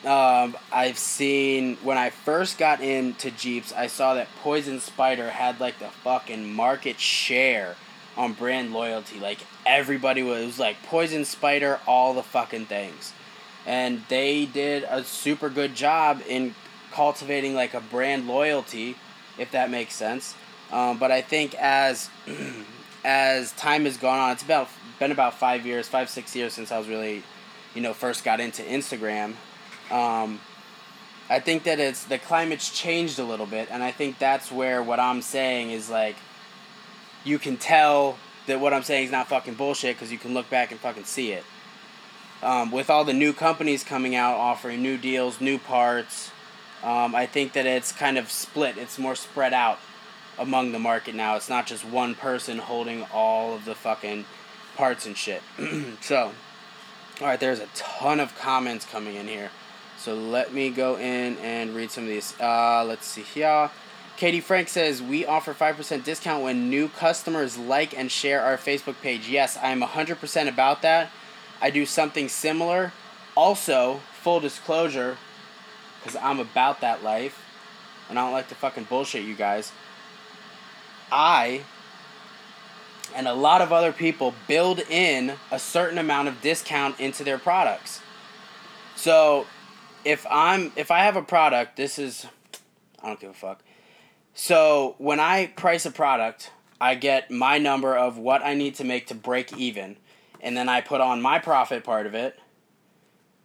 Um, 0.04 0.56
I've 0.72 0.96
seen 0.96 1.76
when 1.82 1.98
I 1.98 2.10
first 2.10 2.56
got 2.56 2.80
into 2.80 3.32
Jeeps, 3.32 3.72
I 3.72 3.88
saw 3.88 4.14
that 4.14 4.28
Poison 4.42 4.78
Spider 4.78 5.30
had 5.30 5.58
like 5.58 5.80
the 5.80 5.88
fucking 5.88 6.52
market 6.52 7.00
share 7.00 7.74
on 8.16 8.32
brand 8.32 8.72
loyalty. 8.72 9.18
Like 9.18 9.38
everybody 9.66 10.22
was, 10.22 10.46
was 10.46 10.58
like 10.58 10.82
Poison 10.84 11.24
Spider, 11.24 11.80
all 11.86 12.14
the 12.14 12.22
fucking 12.22 12.66
things, 12.66 13.12
and 13.66 14.02
they 14.08 14.46
did 14.46 14.84
a 14.88 15.02
super 15.02 15.50
good 15.50 15.74
job 15.74 16.22
in 16.28 16.54
cultivating 16.92 17.54
like 17.54 17.74
a 17.74 17.80
brand 17.80 18.28
loyalty, 18.28 18.96
if 19.36 19.50
that 19.50 19.68
makes 19.68 19.94
sense. 19.94 20.36
Um, 20.70 20.98
but 20.98 21.10
I 21.10 21.22
think 21.22 21.56
as 21.56 22.08
as 23.04 23.50
time 23.52 23.84
has 23.84 23.96
gone 23.96 24.20
on, 24.20 24.30
it's 24.30 24.44
about 24.44 24.68
been 25.00 25.10
about 25.10 25.34
five 25.34 25.66
years, 25.66 25.88
five 25.88 26.08
six 26.08 26.36
years 26.36 26.52
since 26.52 26.70
I 26.70 26.78
was 26.78 26.86
really, 26.86 27.24
you 27.74 27.80
know, 27.80 27.94
first 27.94 28.22
got 28.24 28.38
into 28.38 28.62
Instagram 28.62 29.34
um, 29.90 30.40
I 31.30 31.40
think 31.40 31.64
that 31.64 31.78
it's 31.78 32.04
the 32.04 32.18
climate's 32.18 32.70
changed 32.70 33.18
a 33.18 33.24
little 33.24 33.46
bit, 33.46 33.68
and 33.70 33.82
I 33.82 33.90
think 33.90 34.18
that's 34.18 34.50
where 34.50 34.82
what 34.82 34.98
I'm 35.00 35.22
saying 35.22 35.70
is 35.70 35.90
like, 35.90 36.16
you 37.24 37.38
can 37.38 37.56
tell 37.56 38.18
that 38.46 38.60
what 38.60 38.72
I'm 38.72 38.82
saying 38.82 39.06
is 39.06 39.10
not 39.10 39.28
fucking 39.28 39.54
bullshit 39.54 39.96
because 39.96 40.10
you 40.10 40.18
can 40.18 40.32
look 40.32 40.48
back 40.48 40.70
and 40.70 40.80
fucking 40.80 41.04
see 41.04 41.32
it. 41.32 41.44
Um, 42.42 42.70
with 42.70 42.88
all 42.88 43.04
the 43.04 43.12
new 43.12 43.32
companies 43.32 43.84
coming 43.84 44.14
out 44.14 44.36
offering 44.36 44.80
new 44.80 44.96
deals, 44.96 45.40
new 45.40 45.58
parts, 45.58 46.30
um, 46.82 47.14
I 47.14 47.26
think 47.26 47.52
that 47.54 47.66
it's 47.66 47.92
kind 47.92 48.16
of 48.16 48.30
split. 48.30 48.78
It's 48.78 48.98
more 48.98 49.16
spread 49.16 49.52
out. 49.52 49.78
among 50.38 50.72
the 50.72 50.78
market 50.78 51.14
now. 51.14 51.36
It's 51.36 51.48
not 51.48 51.66
just 51.66 51.84
one 51.84 52.14
person 52.14 52.58
holding 52.58 53.04
all 53.12 53.54
of 53.54 53.64
the 53.64 53.74
fucking 53.74 54.24
parts 54.76 55.04
and 55.04 55.16
shit. 55.16 55.42
so, 56.00 56.32
all 57.20 57.26
right, 57.26 57.40
there's 57.40 57.58
a 57.58 57.66
ton 57.74 58.20
of 58.20 58.36
comments 58.38 58.84
coming 58.84 59.16
in 59.16 59.26
here. 59.26 59.50
So 59.98 60.14
let 60.14 60.54
me 60.54 60.70
go 60.70 60.96
in 60.96 61.36
and 61.38 61.74
read 61.74 61.90
some 61.90 62.04
of 62.04 62.10
these. 62.10 62.34
Uh, 62.40 62.84
let's 62.84 63.06
see 63.06 63.22
here. 63.22 63.70
Katie 64.16 64.40
Frank 64.40 64.68
says, 64.68 65.02
We 65.02 65.26
offer 65.26 65.52
5% 65.54 66.04
discount 66.04 66.42
when 66.42 66.70
new 66.70 66.88
customers 66.88 67.58
like 67.58 67.96
and 67.96 68.10
share 68.10 68.42
our 68.42 68.56
Facebook 68.56 69.00
page. 69.02 69.28
Yes, 69.28 69.56
I 69.56 69.70
am 69.70 69.80
100% 69.80 70.48
about 70.48 70.82
that. 70.82 71.10
I 71.60 71.70
do 71.70 71.84
something 71.84 72.28
similar. 72.28 72.92
Also, 73.36 74.00
full 74.20 74.40
disclosure, 74.40 75.16
because 76.00 76.16
I'm 76.16 76.40
about 76.40 76.80
that 76.80 77.02
life, 77.04 77.44
and 78.08 78.18
I 78.18 78.24
don't 78.24 78.32
like 78.32 78.48
to 78.48 78.54
fucking 78.54 78.84
bullshit 78.84 79.24
you 79.24 79.34
guys. 79.34 79.72
I 81.10 81.62
and 83.14 83.26
a 83.26 83.34
lot 83.34 83.60
of 83.60 83.72
other 83.72 83.92
people 83.92 84.34
build 84.46 84.80
in 84.80 85.34
a 85.50 85.58
certain 85.58 85.98
amount 85.98 86.28
of 86.28 86.40
discount 86.40 86.98
into 87.00 87.24
their 87.24 87.38
products. 87.38 88.00
So, 88.96 89.46
if 90.08 90.26
I'm 90.30 90.72
if 90.74 90.90
I 90.90 91.00
have 91.00 91.16
a 91.16 91.22
product, 91.22 91.76
this 91.76 91.98
is 91.98 92.26
I 93.02 93.08
don't 93.08 93.20
give 93.20 93.30
a 93.30 93.34
fuck. 93.34 93.62
So, 94.32 94.94
when 94.98 95.20
I 95.20 95.48
price 95.48 95.84
a 95.84 95.90
product, 95.90 96.50
I 96.80 96.94
get 96.94 97.30
my 97.30 97.58
number 97.58 97.94
of 97.94 98.16
what 98.16 98.42
I 98.42 98.54
need 98.54 98.76
to 98.76 98.84
make 98.84 99.08
to 99.08 99.14
break 99.14 99.56
even, 99.58 99.96
and 100.40 100.56
then 100.56 100.68
I 100.68 100.80
put 100.80 101.02
on 101.02 101.20
my 101.20 101.38
profit 101.38 101.84
part 101.84 102.06
of 102.06 102.14
it. 102.14 102.38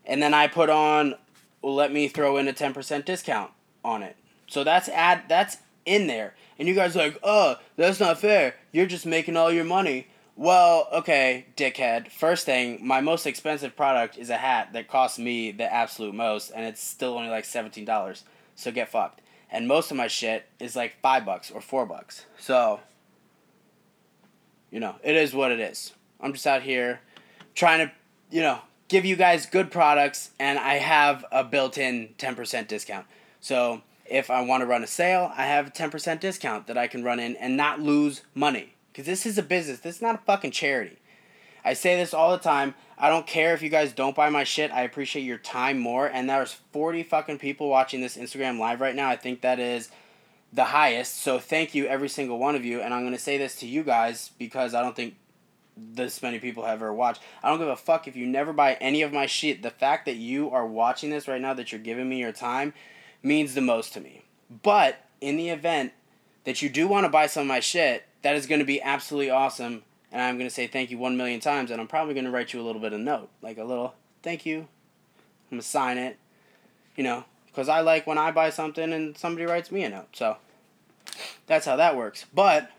And 0.05 0.21
then 0.21 0.33
I 0.33 0.47
put 0.47 0.69
on 0.69 1.15
let 1.61 1.91
me 1.91 2.07
throw 2.07 2.37
in 2.37 2.47
a 2.47 2.53
10% 2.53 3.05
discount 3.05 3.51
on 3.83 4.03
it. 4.03 4.15
So 4.47 4.63
that's 4.63 4.87
add 4.89 5.23
that's 5.27 5.57
in 5.85 6.07
there. 6.07 6.33
And 6.57 6.67
you 6.67 6.75
guys 6.75 6.95
like, 6.95 7.19
oh, 7.23 7.57
that's 7.75 7.99
not 7.99 8.19
fair. 8.19 8.55
You're 8.71 8.85
just 8.85 9.05
making 9.05 9.35
all 9.35 9.51
your 9.51 9.65
money. 9.65 10.07
Well, 10.35 10.87
okay, 10.91 11.45
dickhead. 11.55 12.09
First 12.11 12.45
thing, 12.45 12.79
my 12.85 13.01
most 13.01 13.27
expensive 13.27 13.75
product 13.75 14.17
is 14.17 14.31
a 14.31 14.37
hat 14.37 14.73
that 14.73 14.87
costs 14.87 15.19
me 15.19 15.51
the 15.51 15.71
absolute 15.71 16.15
most, 16.15 16.49
and 16.49 16.65
it's 16.65 16.83
still 16.83 17.15
only 17.15 17.29
like 17.29 17.45
seventeen 17.45 17.85
dollars. 17.85 18.23
So 18.55 18.71
get 18.71 18.89
fucked. 18.89 19.21
And 19.51 19.67
most 19.67 19.91
of 19.91 19.97
my 19.97 20.07
shit 20.07 20.47
is 20.59 20.75
like 20.75 20.95
five 21.01 21.25
bucks 21.25 21.51
or 21.51 21.61
four 21.61 21.85
bucks. 21.85 22.25
So, 22.39 22.79
you 24.71 24.79
know, 24.79 24.95
it 25.03 25.15
is 25.15 25.33
what 25.33 25.51
it 25.51 25.59
is. 25.59 25.93
I'm 26.19 26.33
just 26.33 26.47
out 26.47 26.63
here 26.63 27.01
trying 27.53 27.87
to, 27.87 27.93
you 28.31 28.41
know, 28.41 28.59
give 28.87 29.05
you 29.05 29.15
guys 29.15 29.45
good 29.45 29.69
products, 29.69 30.31
and 30.39 30.57
I 30.57 30.75
have 30.75 31.23
a 31.31 31.43
built-in 31.43 32.15
ten 32.17 32.35
percent 32.35 32.67
discount. 32.67 33.05
So 33.39 33.83
if 34.05 34.29
I 34.29 34.41
want 34.41 34.61
to 34.61 34.67
run 34.67 34.83
a 34.83 34.87
sale, 34.87 35.31
I 35.35 35.45
have 35.45 35.67
a 35.67 35.71
10% 35.71 36.19
discount 36.19 36.67
that 36.67 36.77
I 36.77 36.87
can 36.87 37.03
run 37.03 37.19
in 37.19 37.35
and 37.37 37.57
not 37.57 37.79
lose 37.79 38.21
money. 38.35 38.72
Because 38.93 39.07
this 39.07 39.25
is 39.25 39.39
a 39.39 39.43
business, 39.43 39.79
this 39.79 39.95
is 39.95 40.01
not 40.03 40.13
a 40.13 40.19
fucking 40.19 40.51
charity. 40.51 40.99
I 41.65 41.73
say 41.73 41.97
this 41.97 42.13
all 42.13 42.31
the 42.31 42.37
time. 42.37 42.75
I 42.95 43.09
don't 43.09 43.25
care 43.25 43.55
if 43.55 43.63
you 43.63 43.69
guys 43.69 43.91
don't 43.91 44.15
buy 44.15 44.29
my 44.29 44.43
shit. 44.43 44.71
I 44.71 44.81
appreciate 44.81 45.23
your 45.23 45.39
time 45.39 45.79
more. 45.79 46.05
And 46.05 46.29
there's 46.29 46.57
40 46.71 47.01
fucking 47.01 47.39
people 47.39 47.69
watching 47.69 48.01
this 48.01 48.17
Instagram 48.17 48.59
live 48.59 48.81
right 48.81 48.95
now. 48.95 49.09
I 49.09 49.15
think 49.15 49.41
that 49.41 49.59
is 49.59 49.89
the 50.51 50.65
highest. 50.65 51.21
So 51.21 51.39
thank 51.39 51.73
you, 51.73 51.87
every 51.87 52.07
single 52.07 52.37
one 52.37 52.55
of 52.55 52.63
you. 52.63 52.81
And 52.81 52.93
I'm 52.93 53.01
going 53.01 53.13
to 53.13 53.19
say 53.19 53.37
this 53.39 53.55
to 53.57 53.65
you 53.65 53.81
guys 53.81 54.29
because 54.37 54.75
I 54.75 54.81
don't 54.81 54.95
think 54.95 55.15
this 55.75 56.21
many 56.21 56.37
people 56.37 56.65
have 56.65 56.83
ever 56.83 56.93
watched. 56.93 57.21
I 57.41 57.49
don't 57.49 57.57
give 57.57 57.67
a 57.67 57.75
fuck 57.75 58.07
if 58.07 58.15
you 58.15 58.27
never 58.27 58.53
buy 58.53 58.75
any 58.75 59.01
of 59.01 59.11
my 59.11 59.25
shit. 59.25 59.63
The 59.63 59.71
fact 59.71 60.05
that 60.05 60.17
you 60.17 60.51
are 60.51 60.67
watching 60.67 61.09
this 61.09 61.27
right 61.27 61.41
now, 61.41 61.55
that 61.55 61.71
you're 61.71 61.81
giving 61.81 62.07
me 62.07 62.19
your 62.19 62.31
time, 62.31 62.73
means 63.23 63.55
the 63.55 63.61
most 63.61 63.93
to 63.93 63.99
me. 63.99 64.25
But 64.61 65.03
in 65.19 65.37
the 65.37 65.49
event 65.49 65.93
that 66.43 66.61
you 66.61 66.69
do 66.69 66.87
want 66.87 67.05
to 67.05 67.09
buy 67.09 67.25
some 67.25 67.41
of 67.41 67.47
my 67.47 67.59
shit, 67.59 68.05
that 68.23 68.35
is 68.35 68.47
going 68.47 68.59
to 68.59 68.65
be 68.65 68.81
absolutely 68.81 69.29
awesome. 69.29 69.83
And 70.11 70.21
I'm 70.21 70.37
going 70.37 70.49
to 70.49 70.53
say 70.53 70.67
thank 70.67 70.89
you 70.89 70.97
one 70.97 71.15
million 71.15 71.39
times. 71.39 71.71
And 71.71 71.79
I'm 71.79 71.87
probably 71.87 72.13
going 72.13 72.25
to 72.25 72.31
write 72.31 72.53
you 72.53 72.61
a 72.61 72.63
little 72.63 72.81
bit 72.81 72.93
of 72.93 72.99
note, 72.99 73.29
like 73.41 73.57
a 73.57 73.63
little 73.63 73.93
thank 74.23 74.45
you. 74.45 74.59
I'm 74.59 75.57
going 75.57 75.61
to 75.61 75.67
sign 75.67 75.97
it, 75.97 76.17
you 76.95 77.03
know, 77.03 77.25
because 77.47 77.69
I 77.69 77.81
like 77.81 78.07
when 78.07 78.17
I 78.17 78.31
buy 78.31 78.49
something 78.49 78.91
and 78.91 79.17
somebody 79.17 79.45
writes 79.45 79.71
me 79.71 79.83
a 79.83 79.89
note. 79.89 80.07
So 80.13 80.37
that's 81.45 81.65
how 81.65 81.75
that 81.75 81.95
works. 81.95 82.25
But 82.33 82.71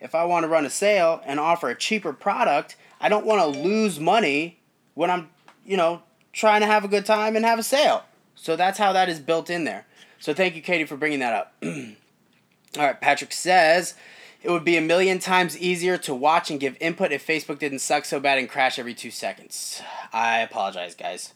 if 0.00 0.14
I 0.14 0.24
want 0.24 0.44
to 0.44 0.48
run 0.48 0.66
a 0.66 0.70
sale 0.70 1.22
and 1.24 1.38
offer 1.38 1.68
a 1.68 1.78
cheaper 1.78 2.12
product, 2.12 2.76
I 3.00 3.08
don't 3.08 3.26
want 3.26 3.40
to 3.40 3.60
lose 3.60 4.00
money 4.00 4.60
when 4.94 5.10
I'm, 5.10 5.30
you 5.64 5.76
know, 5.76 6.02
trying 6.32 6.60
to 6.60 6.66
have 6.66 6.84
a 6.84 6.88
good 6.88 7.06
time 7.06 7.36
and 7.36 7.44
have 7.44 7.58
a 7.58 7.62
sale. 7.62 8.04
So 8.34 8.56
that's 8.56 8.78
how 8.78 8.92
that 8.92 9.08
is 9.08 9.20
built 9.20 9.50
in 9.50 9.64
there. 9.64 9.86
So 10.18 10.32
thank 10.32 10.56
you, 10.56 10.62
Katie, 10.62 10.84
for 10.84 10.96
bringing 10.96 11.18
that 11.20 11.34
up. 11.34 11.54
All 11.64 12.86
right, 12.86 13.00
Patrick 13.00 13.32
says 13.32 13.94
it 14.42 14.50
would 14.50 14.64
be 14.64 14.76
a 14.76 14.80
million 14.80 15.18
times 15.18 15.56
easier 15.58 15.96
to 15.98 16.14
watch 16.14 16.50
and 16.50 16.58
give 16.58 16.76
input 16.80 17.12
if 17.12 17.26
Facebook 17.26 17.58
didn't 17.58 17.78
suck 17.78 18.04
so 18.04 18.18
bad 18.18 18.38
and 18.38 18.48
crash 18.48 18.78
every 18.78 18.94
two 18.94 19.10
seconds. 19.10 19.82
I 20.12 20.40
apologize, 20.40 20.94
guys. 20.94 21.32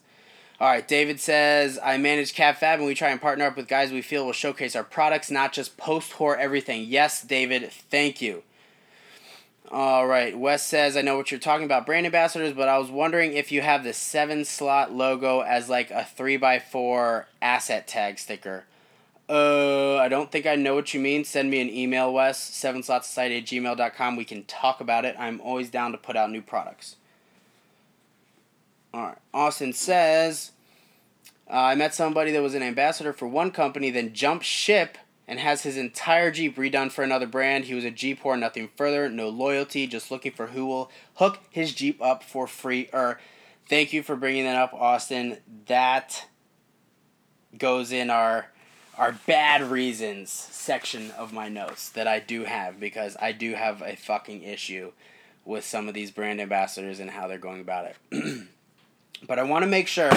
All 0.59 0.69
right, 0.69 0.87
David 0.87 1.21
says 1.21 1.79
I 1.83 1.99
manage 1.99 2.35
CabFab 2.35 2.77
and 2.77 2.87
we 2.87 2.95
try 2.95 3.11
and 3.11 3.21
partner 3.21 3.45
up 3.45 3.57
with 3.57 3.69
guys 3.69 3.93
we 3.93 4.01
feel 4.01 4.25
will 4.25 4.33
showcase 4.33 4.75
our 4.75 4.85
products, 4.85 5.31
not 5.31 5.53
just 5.53 5.77
post 5.77 6.13
whore 6.15 6.39
everything. 6.39 6.85
Yes, 6.89 7.23
David, 7.23 7.71
thank 7.71 8.23
you. 8.23 8.43
All 9.71 10.07
right. 10.07 10.39
Wes 10.39 10.65
says, 10.65 10.97
I 10.97 11.03
know 11.03 11.17
what 11.17 11.31
you're 11.31 11.41
talking 11.41 11.65
about, 11.65 11.87
brand 11.87 12.07
ambassadors, 12.07 12.53
but 12.53 12.69
I 12.69 12.79
was 12.79 12.91
wondering 12.91 13.33
if 13.33 13.51
you 13.51 13.63
have 13.63 13.85
the 13.85 13.93
seven 13.93 14.45
slot 14.45 14.93
logo 14.93 15.41
as 15.41 15.69
like 15.69 15.91
a 15.91 16.07
3x4 16.17 17.25
asset 17.43 17.87
tag 17.87 18.19
sticker. 18.19 18.65
Uh, 19.29 19.97
I 19.97 20.09
don't 20.09 20.31
think 20.31 20.47
I 20.47 20.55
know 20.55 20.75
what 20.75 20.95
you 20.95 21.01
mean. 21.01 21.25
Send 21.25 21.51
me 21.51 21.61
an 21.61 21.69
email, 21.69 22.13
Wes, 22.13 22.41
seven 22.41 22.83
slot 22.83 23.05
society 23.05 23.39
at 23.39 23.45
gmail.com. 23.45 24.17
We 24.17 24.25
can 24.25 24.45
talk 24.45 24.81
about 24.81 25.05
it. 25.05 25.17
I'm 25.19 25.41
always 25.41 25.69
down 25.69 25.93
to 25.93 25.99
put 25.99 26.17
out 26.17 26.31
new 26.31 26.43
products. 26.43 26.97
All 28.95 29.03
right. 29.03 29.19
Austin 29.35 29.73
says, 29.73 30.53
uh, 31.51 31.55
I 31.55 31.75
met 31.75 31.95
somebody 31.95 32.31
that 32.33 32.43
was 32.43 32.55
an 32.55 32.63
ambassador 32.63 33.13
for 33.13 33.27
one 33.27 33.51
company, 33.51 33.91
then 33.91 34.13
jumped 34.13 34.45
ship 34.45 34.97
and 35.29 35.41
has 35.41 35.63
his 35.63 35.77
entire 35.77 36.31
Jeep 36.31 36.57
redone 36.57 36.91
for 36.91 37.03
another 37.03 37.27
brand. 37.27 37.65
He 37.65 37.75
was 37.75 37.85
a 37.85 37.91
Jeep 37.91 38.23
whore, 38.23 38.39
nothing 38.39 38.71
further, 38.77 39.09
no 39.09 39.29
loyalty, 39.29 39.87
just 39.89 40.11
looking 40.11 40.33
for 40.33 40.49
who 40.49 40.67
will 40.67 40.91
hook 41.15 41.41
his 41.51 41.75
Jeep 41.75 42.01
up 42.01 42.23
for 42.23 42.47
free. 42.47 42.89
Or 42.93 43.21
thank 43.69 43.93
you 43.93 44.05
for 44.05 44.15
bringing 44.15 44.45
that 44.45 44.57
up, 44.57 44.73
Austin. 44.73 45.39
That 45.67 46.27
goes 47.59 47.91
in 47.91 48.09
our 48.09 48.53
our 48.99 49.13
bad 49.27 49.63
reasons 49.63 50.31
section 50.31 51.11
of 51.13 51.33
my 51.33 51.49
notes 51.49 51.91
that 51.91 52.09
I 52.09 52.19
do 52.19 52.45
have 52.45 52.81
because 52.81 53.17
I 53.21 53.33
do 53.33 53.55
have 53.55 53.83
a 53.83 53.95
fucking 53.95 54.43
issue 54.43 54.93
with 55.45 55.65
some 55.65 55.87
of 55.87 55.95
these 55.95 56.11
brand 56.11 56.41
ambassadors 56.41 56.99
and 56.99 57.11
how 57.11 57.29
they're 57.29 57.39
going 57.39 57.61
about 57.61 57.93
it. 58.11 58.47
but 59.27 59.39
I 59.39 59.43
want 59.43 59.65
to 59.65 59.69
make 59.69 59.87
sure 59.87 60.11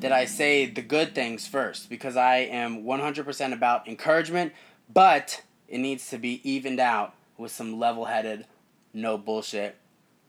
that 0.00 0.12
I 0.12 0.24
say 0.24 0.66
the 0.66 0.82
good 0.82 1.14
things 1.14 1.46
first 1.46 1.90
because 1.90 2.16
I 2.16 2.36
am 2.36 2.84
100% 2.84 3.52
about 3.52 3.88
encouragement, 3.88 4.52
but 4.92 5.42
it 5.68 5.78
needs 5.78 6.08
to 6.10 6.18
be 6.18 6.48
evened 6.48 6.80
out 6.80 7.14
with 7.36 7.50
some 7.50 7.78
level 7.78 8.04
headed, 8.04 8.46
no 8.94 9.18
bullshit, 9.18 9.76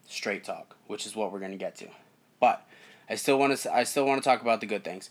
straight 0.08 0.44
talk, 0.44 0.76
which 0.88 1.06
is 1.06 1.16
what 1.16 1.32
we're 1.32 1.40
going 1.40 1.52
to 1.52 1.58
get 1.58 1.76
to. 1.78 1.88
But 2.40 2.68
I 3.10 3.16
still 3.16 3.38
want 3.38 3.56
to 3.56 3.74
I 3.74 3.84
still 3.84 4.06
want 4.06 4.22
to 4.22 4.28
talk 4.28 4.42
about 4.42 4.62
the 4.62 4.68
good 4.68 4.84
things. 4.84 5.10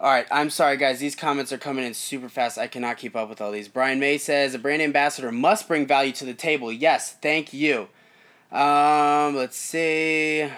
All 0.00 0.10
right, 0.10 0.26
I'm 0.32 0.50
sorry 0.50 0.76
guys, 0.76 0.98
these 0.98 1.14
comments 1.14 1.52
are 1.52 1.58
coming 1.58 1.84
in 1.84 1.94
super 1.94 2.28
fast. 2.28 2.58
I 2.58 2.66
cannot 2.66 2.98
keep 2.98 3.14
up 3.14 3.28
with 3.28 3.40
all 3.40 3.52
these. 3.52 3.68
Brian 3.68 4.00
May 4.00 4.18
says 4.18 4.52
a 4.52 4.58
brand 4.58 4.82
ambassador 4.82 5.30
must 5.30 5.68
bring 5.68 5.86
value 5.86 6.12
to 6.12 6.24
the 6.24 6.34
table. 6.34 6.72
Yes, 6.72 7.12
thank 7.22 7.52
you. 7.52 7.88
Um, 8.50 9.36
let's 9.36 9.56
see. 9.56 10.50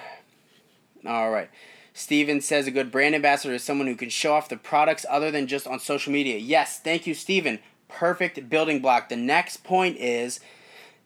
All 1.07 1.31
right. 1.31 1.51
Steven 1.93 2.41
says 2.41 2.67
a 2.67 2.73
good 2.73 2.91
brand 2.91 3.15
ambassador 3.15 3.55
is 3.55 3.63
someone 3.63 3.87
who 3.87 3.95
can 3.95 4.09
show 4.09 4.33
off 4.33 4.49
the 4.49 4.57
products 4.57 5.07
other 5.09 5.31
than 5.31 5.47
just 5.47 5.67
on 5.67 5.79
social 5.79 6.13
media. 6.13 6.39
Yes, 6.39 6.81
thank 6.81 7.07
you, 7.07 7.15
Steven. 7.15 7.61
Perfect 7.89 8.49
building 8.49 8.81
block. 8.81 9.09
The 9.09 9.17
next 9.17 9.59
point 9.59 9.99
is 9.99 10.41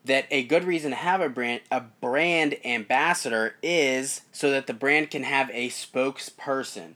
that 0.04 0.26
a 0.30 0.44
good 0.44 0.64
reason 0.64 0.92
to 0.92 0.96
have 0.96 1.20
a 1.20 1.28
brand 1.28 1.60
a 1.70 1.80
brand 1.80 2.56
ambassador 2.64 3.56
is 3.62 4.22
so 4.32 4.50
that 4.50 4.66
the 4.66 4.72
brand 4.72 5.10
can 5.10 5.24
have 5.24 5.50
a 5.52 5.68
spokesperson. 5.68 6.94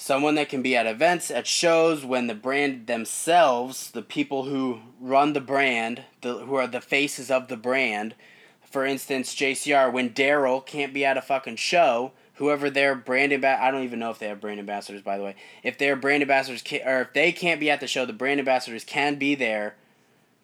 Someone 0.00 0.36
that 0.36 0.48
can 0.48 0.62
be 0.62 0.76
at 0.76 0.86
events, 0.86 1.28
at 1.28 1.48
shows, 1.48 2.04
when 2.04 2.28
the 2.28 2.34
brand 2.34 2.86
themselves, 2.86 3.90
the 3.90 4.00
people 4.00 4.44
who 4.44 4.78
run 5.00 5.32
the 5.32 5.40
brand, 5.40 6.04
the, 6.20 6.38
who 6.38 6.54
are 6.54 6.68
the 6.68 6.80
faces 6.80 7.32
of 7.32 7.48
the 7.48 7.56
brand, 7.56 8.14
for 8.62 8.86
instance, 8.86 9.34
JCR, 9.34 9.92
when 9.92 10.10
Daryl 10.10 10.64
can't 10.64 10.94
be 10.94 11.04
at 11.04 11.16
a 11.16 11.20
fucking 11.20 11.56
show, 11.56 12.12
whoever 12.34 12.70
their 12.70 12.94
brand 12.94 13.32
ambassador, 13.32 13.60
I 13.60 13.72
don't 13.72 13.82
even 13.82 13.98
know 13.98 14.10
if 14.10 14.20
they 14.20 14.28
have 14.28 14.40
brand 14.40 14.60
ambassadors, 14.60 15.02
by 15.02 15.18
the 15.18 15.24
way. 15.24 15.34
If 15.64 15.78
their 15.78 15.96
brand 15.96 16.22
ambassadors, 16.22 16.62
can, 16.62 16.86
or 16.86 17.00
if 17.00 17.12
they 17.12 17.32
can't 17.32 17.58
be 17.58 17.68
at 17.68 17.80
the 17.80 17.88
show, 17.88 18.06
the 18.06 18.12
brand 18.12 18.38
ambassadors 18.38 18.84
can 18.84 19.16
be 19.16 19.34
there 19.34 19.74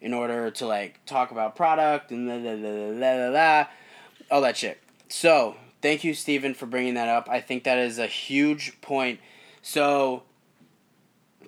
in 0.01 0.13
order 0.13 0.51
to 0.51 0.67
like 0.67 0.99
talk 1.05 1.31
about 1.31 1.55
product 1.55 2.11
and 2.11 2.27
la 2.27 2.35
la 2.35 2.57
la 2.57 2.89
la 2.89 3.13
la 3.13 3.29
la, 3.29 3.67
all 4.29 4.41
that 4.41 4.57
shit. 4.57 4.79
So 5.07 5.55
thank 5.81 6.03
you, 6.03 6.13
Stephen, 6.13 6.53
for 6.53 6.65
bringing 6.65 6.95
that 6.95 7.07
up. 7.07 7.29
I 7.29 7.39
think 7.39 7.63
that 7.63 7.77
is 7.77 7.99
a 7.99 8.07
huge 8.07 8.81
point. 8.81 9.21
So 9.67 10.21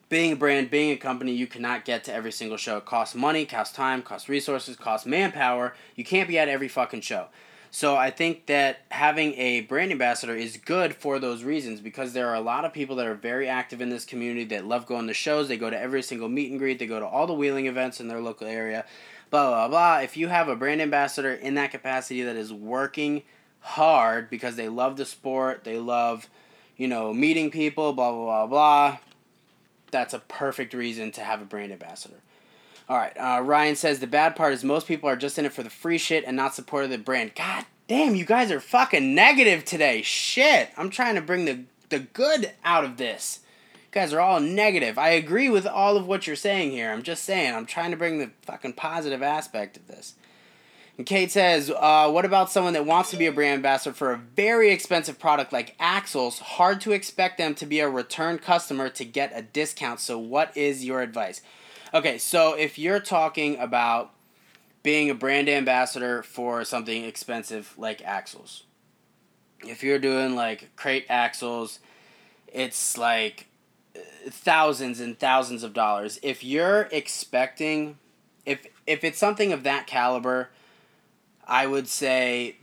being 0.10 0.32
a 0.32 0.36
brand, 0.36 0.72
being 0.72 0.90
a 0.90 0.98
company, 0.98 1.34
you 1.34 1.46
cannot 1.46 1.86
get 1.86 2.04
to 2.06 2.14
every 2.14 2.32
single 2.32 2.58
show. 2.58 2.78
It 2.78 2.86
costs 2.86 3.14
money, 3.14 3.46
costs 3.46 3.76
time, 3.76 4.02
costs 4.02 4.28
resources, 4.28 4.76
costs 4.76 5.06
manpower. 5.06 5.76
You 5.96 6.04
can't 6.04 6.28
be 6.28 6.40
at 6.40 6.50
every 6.50 6.68
fucking 6.68 7.02
show. 7.02 7.28
So 7.70 7.96
I 7.96 8.10
think 8.10 8.48
that 8.48 8.80
having 8.90 9.36
a 9.36 9.62
brand 9.62 9.92
ambassador 9.92 10.36
is 10.36 10.58
good 10.58 10.96
for 10.96 11.20
those 11.20 11.44
reasons 11.44 11.80
because 11.80 12.14
there 12.14 12.28
are 12.28 12.34
a 12.34 12.42
lot 12.42 12.66
of 12.66 12.74
people 12.74 12.96
that 12.96 13.06
are 13.06 13.14
very 13.14 13.48
active 13.48 13.82
in 13.82 13.90
this 13.90 14.04
community 14.04 14.46
that 14.46 14.66
love 14.66 14.88
going 14.88 15.06
to 15.06 15.14
shows. 15.14 15.48
They 15.48 15.56
go 15.56 15.70
to 15.70 15.80
every 15.80 16.02
single 16.02 16.28
meet 16.28 16.50
and 16.50 16.60
greet. 16.60 16.80
They 16.80 16.88
go 16.88 17.00
to 17.00 17.06
all 17.06 17.28
the 17.28 17.34
wheeling 17.34 17.68
events 17.68 18.00
in 18.00 18.08
their 18.08 18.20
local 18.20 18.48
area. 18.48 18.84
Blah 19.30 19.50
blah 19.50 19.68
blah. 19.68 20.00
If 20.00 20.18
you 20.18 20.30
have 20.30 20.48
a 20.48 20.56
brand 20.56 20.82
ambassador 20.82 21.36
in 21.36 21.54
that 21.54 21.70
capacity 21.70 22.24
that 22.24 22.36
is 22.36 22.52
working 22.52 23.22
hard 23.60 24.32
because 24.32 24.56
they 24.56 24.70
love 24.70 24.98
the 24.98 25.06
sport, 25.06 25.66
they 25.66 25.78
love, 25.78 26.28
you 26.78 26.88
know, 26.88 27.14
meeting 27.14 27.52
people, 27.52 27.94
blah 27.94 28.12
blah 28.12 28.24
blah 28.24 28.48
blah. 28.48 28.98
That's 29.92 30.14
a 30.14 30.20
perfect 30.20 30.74
reason 30.74 31.12
to 31.14 31.22
have 31.22 31.42
a 31.42 31.46
brand 31.46 31.72
ambassador. 31.72 32.22
All 32.90 32.98
right. 32.98 33.16
Uh, 33.18 33.42
Ryan 33.42 33.76
says 33.76 34.00
the 34.00 34.08
bad 34.08 34.36
part 34.36 34.54
is 34.54 34.64
most 34.64 34.88
people 34.88 35.10
are 35.10 35.18
just 35.18 35.38
in 35.38 35.46
it 35.46 35.54
for 35.54 35.64
the 35.64 35.70
free 35.70 35.98
shit 35.98 36.24
and 36.26 36.38
not 36.38 36.56
supportive 36.56 36.92
of 36.92 36.98
the 36.98 37.04
brand. 37.04 37.36
God 37.36 37.66
damn, 37.88 38.16
you 38.16 38.26
guys 38.26 38.52
are 38.52 38.60
fucking 38.60 39.14
negative 39.14 39.66
today. 39.66 40.02
Shit. 40.02 40.70
I'm 40.78 40.90
trying 40.90 41.16
to 41.16 41.22
bring 41.22 41.46
the 41.46 41.64
the 41.90 42.00
good 42.00 42.52
out 42.64 42.84
of 42.84 42.98
this. 42.98 43.40
You 43.74 43.92
guys 43.92 44.14
are 44.14 44.20
all 44.20 44.40
negative. 44.40 44.98
I 44.98 45.10
agree 45.10 45.50
with 45.50 45.66
all 45.66 45.98
of 45.98 46.08
what 46.08 46.28
you're 46.28 46.36
saying 46.36 46.72
here. 46.72 46.92
I'm 46.92 47.04
just 47.04 47.24
saying. 47.24 47.56
I'm 47.56 47.66
trying 47.66 47.92
to 47.92 47.98
bring 47.98 48.20
the 48.20 48.32
fucking 48.44 48.74
positive 48.74 49.24
aspect 49.24 49.78
of 49.78 49.88
this. 49.88 50.16
Kate 51.06 51.32
says, 51.32 51.70
uh, 51.70 52.10
what 52.10 52.26
about 52.26 52.50
someone 52.50 52.74
that 52.74 52.86
wants 52.86 53.12
to 53.12 53.18
be 53.18 53.28
a 53.28 53.32
brand 53.32 53.56
ambassador 53.56 53.94
for 53.94 54.12
a 54.12 54.18
very 54.18 54.72
expensive 54.72 55.20
product 55.20 55.54
like 55.54 55.76
Axles? 55.80 56.40
Hard 56.40 56.82
to 56.82 56.92
expect 56.92 57.38
them 57.38 57.54
to 57.56 57.68
be 57.68 57.80
a 57.80 57.90
return 57.90 58.40
customer 58.40 58.90
to 58.90 59.06
get 59.06 59.32
a 59.36 59.44
discount. 59.44 60.00
So, 60.00 60.18
what 60.18 60.56
is 60.58 60.84
your 60.84 61.02
advice? 61.02 61.42
Okay, 61.94 62.18
so 62.18 62.54
if 62.54 62.80
you're 62.80 63.00
talking 63.00 63.58
about 63.60 64.12
being 64.82 65.10
a 65.10 65.16
brand 65.16 65.48
ambassador 65.50 66.24
for 66.24 66.66
something 66.66 67.04
expensive 67.04 67.76
like 67.78 68.04
axles, 68.04 68.64
if 69.62 69.84
you're 69.84 70.00
doing 70.00 70.36
like 70.36 70.76
crate 70.76 71.06
axles, 71.10 71.80
it's 72.52 72.98
like 72.98 73.48
thousands 74.30 75.00
and 75.00 75.18
thousands 75.20 75.64
of 75.64 75.74
dollars. 75.74 76.20
If 76.24 76.44
you're 76.44 76.90
expecting, 76.92 77.98
if 78.46 78.66
if 78.88 79.04
it's 79.04 79.20
something 79.20 79.54
of 79.54 79.64
that 79.64 79.88
caliber, 79.88 80.50
I 81.48 81.66
would 81.66 81.88
say 81.88 82.58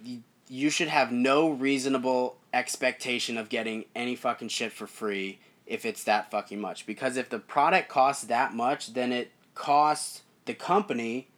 you 0.49 0.71
should 0.71 0.89
have 0.89 1.11
no 1.11 1.49
reasonable 1.49 2.37
expectation 2.53 3.39
of 3.39 3.49
getting 3.49 3.87
any 3.97 4.15
fucking 4.15 4.49
shit 4.49 4.73
for 4.73 4.87
free 4.87 5.39
if 5.67 5.87
it's 5.87 6.05
that 6.05 6.31
fucking 6.31 6.61
much. 6.61 6.87
Because 6.87 7.17
if 7.17 7.31
the 7.31 7.39
product 7.39 7.89
costs 7.89 8.25
that 8.25 8.55
much, 8.55 8.93
then 8.93 9.11
it 9.11 9.31
costs 9.55 10.23
the 10.45 10.55
company 10.55 11.29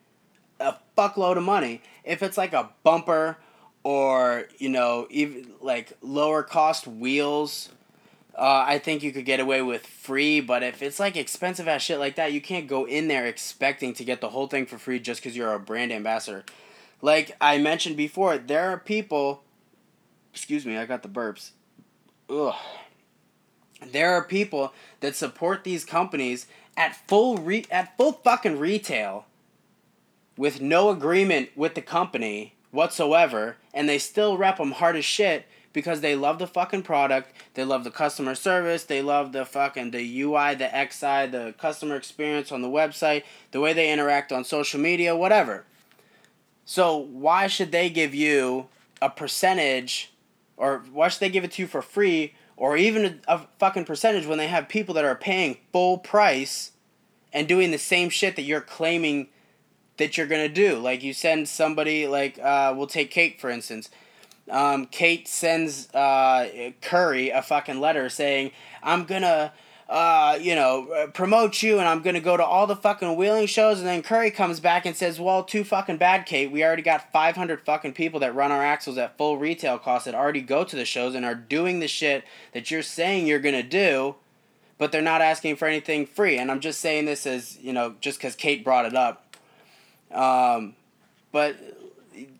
a 0.59 0.75
fuckload 0.99 1.37
of 1.37 1.45
money. 1.45 1.83
If 2.03 2.23
it's 2.23 2.37
like 2.37 2.53
a 2.53 2.71
bumper 2.83 3.39
or, 3.85 4.49
you 4.59 4.69
know, 4.69 5.07
even 5.11 5.53
like 5.61 5.93
lower 6.03 6.43
cost 6.43 6.89
wheels, 6.89 7.69
uh, 8.35 8.65
I 8.67 8.79
think 8.79 9.03
you 9.03 9.13
could 9.13 9.25
get 9.25 9.39
away 9.39 9.63
with 9.63 9.87
free. 9.87 10.41
But 10.41 10.65
if 10.65 10.83
it's 10.83 10.99
like 10.99 11.17
expensive 11.17 11.69
ass 11.69 11.83
shit 11.83 12.01
like 12.01 12.17
that, 12.17 12.33
you 12.33 12.41
can't 12.41 12.67
go 12.67 12.87
in 12.87 13.07
there 13.07 13.27
expecting 13.27 13.95
to 13.95 14.05
get 14.05 14.21
the 14.21 14.31
whole 14.31 14.49
thing 14.49 14.67
for 14.67 14.79
free 14.79 14.99
just 14.99 15.21
because 15.21 15.37
you're 15.37 15.53
a 15.53 15.61
brand 15.61 15.93
ambassador. 15.93 16.45
Like 17.07 17.37
I 17.41 17.59
mentioned 17.59 17.97
before, 17.97 18.37
there 18.37 18.69
are 18.73 18.79
people. 18.79 19.45
Excuse 20.33 20.67
me, 20.67 20.77
I 20.77 20.87
got 20.87 21.05
the 21.05 21.09
burps. 21.09 21.51
Ugh 22.29 22.55
there 23.93 24.13
are 24.15 24.25
people 24.25 24.73
that 25.01 25.15
support 25.15 25.65
these 25.65 25.85
companies 25.85 26.47
at 26.77 26.97
full 27.07 27.37
re- 27.37 27.67
at 27.71 27.97
full 27.97 28.13
fucking 28.13 28.59
retail 28.59 29.27
with 30.37 30.61
no 30.61 30.91
agreement 30.91 31.51
with 31.57 31.75
the 31.75 31.83
company 31.83 32.55
whatsoever 32.71 33.57
and 33.73 33.89
they 33.89 33.99
still 33.99 34.37
rep 34.37 34.59
them 34.59 34.73
hard 34.73 34.97
as 34.97 35.05
shit 35.05 35.47
because 35.73 36.01
they 36.01 36.17
love 36.17 36.39
the 36.39 36.47
fucking 36.47 36.83
product, 36.83 37.31
they 37.53 37.63
love 37.63 37.85
the 37.85 37.91
customer 37.91 38.35
service, 38.35 38.85
they 38.85 39.03
love 39.03 39.33
the 39.33 39.45
fucking 39.45 39.91
the 39.91 40.23
UI, 40.23 40.55
the 40.55 40.71
XI, 40.71 41.31
the 41.31 41.55
customer 41.59 41.97
experience 41.97 42.51
on 42.51 42.63
the 42.63 42.69
website, 42.69 43.25
the 43.51 43.61
way 43.61 43.75
they 43.75 43.93
interact 43.93 44.33
on 44.33 44.43
social 44.43 44.81
media, 44.81 45.15
whatever. 45.15 45.67
So 46.67 46.97
why 46.97 47.47
should 47.47 47.71
they 47.71 47.89
give 47.89 48.15
you 48.15 48.67
a 49.01 49.09
percentage 49.09 50.13
or 50.57 50.83
why 50.93 51.09
should 51.09 51.21
they 51.21 51.31
give 51.31 51.45
it 51.45 51.53
to 51.53 51.63
you 51.63 51.69
for 51.69 51.81
free 51.81 52.35
or 52.57 52.77
even 52.77 53.21
a, 53.29 53.35
a 53.37 53.47
fucking 53.59 53.85
percentage 53.85 54.27
when 54.27 54.37
they 54.37 54.49
have 54.49 54.69
people 54.69 54.93
that 54.95 55.05
are 55.05 55.15
paying 55.15 55.59
full 55.73 55.97
price 55.97 56.73
and 57.33 57.47
doing 57.47 57.71
the 57.71 57.79
same 57.79 58.09
shit 58.11 58.35
that 58.35 58.43
you're 58.43 58.61
claiming 58.61 59.29
that 59.97 60.19
you're 60.19 60.27
gonna 60.27 60.49
do. 60.49 60.77
Like 60.79 61.05
you 61.05 61.13
send 61.13 61.49
somebody 61.49 62.09
like 62.09 62.39
uh, 62.41 62.75
we'll 62.77 62.89
take 62.89 63.13
Kate 63.13 63.41
for 63.41 63.49
instance. 63.49 63.89
Um, 64.51 64.87
Kate 64.87 65.29
sends 65.29 65.93
uh, 65.95 66.73
Currie 66.81 67.31
a 67.31 67.43
fucking 67.43 67.81
letter 67.81 68.09
saying, 68.09 68.51
"I'm 68.83 69.05
gonna 69.05 69.53
uh, 69.89 70.37
you 70.41 70.55
know, 70.55 70.89
uh, 70.89 71.07
promote 71.09 71.63
you 71.63 71.79
and 71.79 71.87
I'm 71.87 72.03
going 72.03 72.15
to 72.15 72.21
go 72.21 72.37
to 72.37 72.45
all 72.45 72.67
the 72.67 72.75
fucking 72.75 73.15
wheeling 73.15 73.47
shows. 73.47 73.79
And 73.79 73.87
then 73.87 74.03
Currie 74.03 74.33
comes 74.33 74.59
back 74.59 74.85
and 74.85 74.97
says, 74.97 75.21
well, 75.21 75.45
too 75.45 75.63
fucking 75.63 75.99
bad, 75.99 76.27
Kate. 76.27 76.51
We 76.51 76.65
already 76.65 76.83
got 76.83 77.13
500 77.13 77.61
fucking 77.61 77.93
people 77.93 78.19
that 78.21 78.35
run 78.35 78.51
our 78.51 78.65
axles 78.65 78.99
at 78.99 79.17
full 79.17 79.39
retail 79.39 79.79
cost 79.79 80.07
that 80.07 80.15
already 80.15 80.41
go 80.41 80.65
to 80.65 80.75
the 80.75 80.85
shows 80.85 81.15
and 81.15 81.25
are 81.25 81.37
doing 81.37 81.79
the 81.79 81.87
shit 81.87 82.25
that 82.53 82.71
you're 82.71 82.83
saying 82.83 83.27
you're 83.27 83.39
going 83.39 83.55
to 83.55 83.63
do, 83.63 84.17
but 84.77 84.91
they're 84.91 85.03
not 85.03 85.21
asking 85.21 85.55
for 85.55 85.69
anything 85.69 86.05
free. 86.05 86.37
And 86.37 86.51
I'm 86.51 86.61
just 86.61 86.81
saying 86.81 87.05
this 87.05 87.25
as, 87.25 87.57
you 87.61 87.73
know, 87.73 87.95
just 88.01 88.19
because 88.19 88.35
Kate 88.35 88.65
brought 88.65 88.87
it 88.87 88.95
up. 88.97 89.37
Um, 90.11 90.75
but 91.31 91.57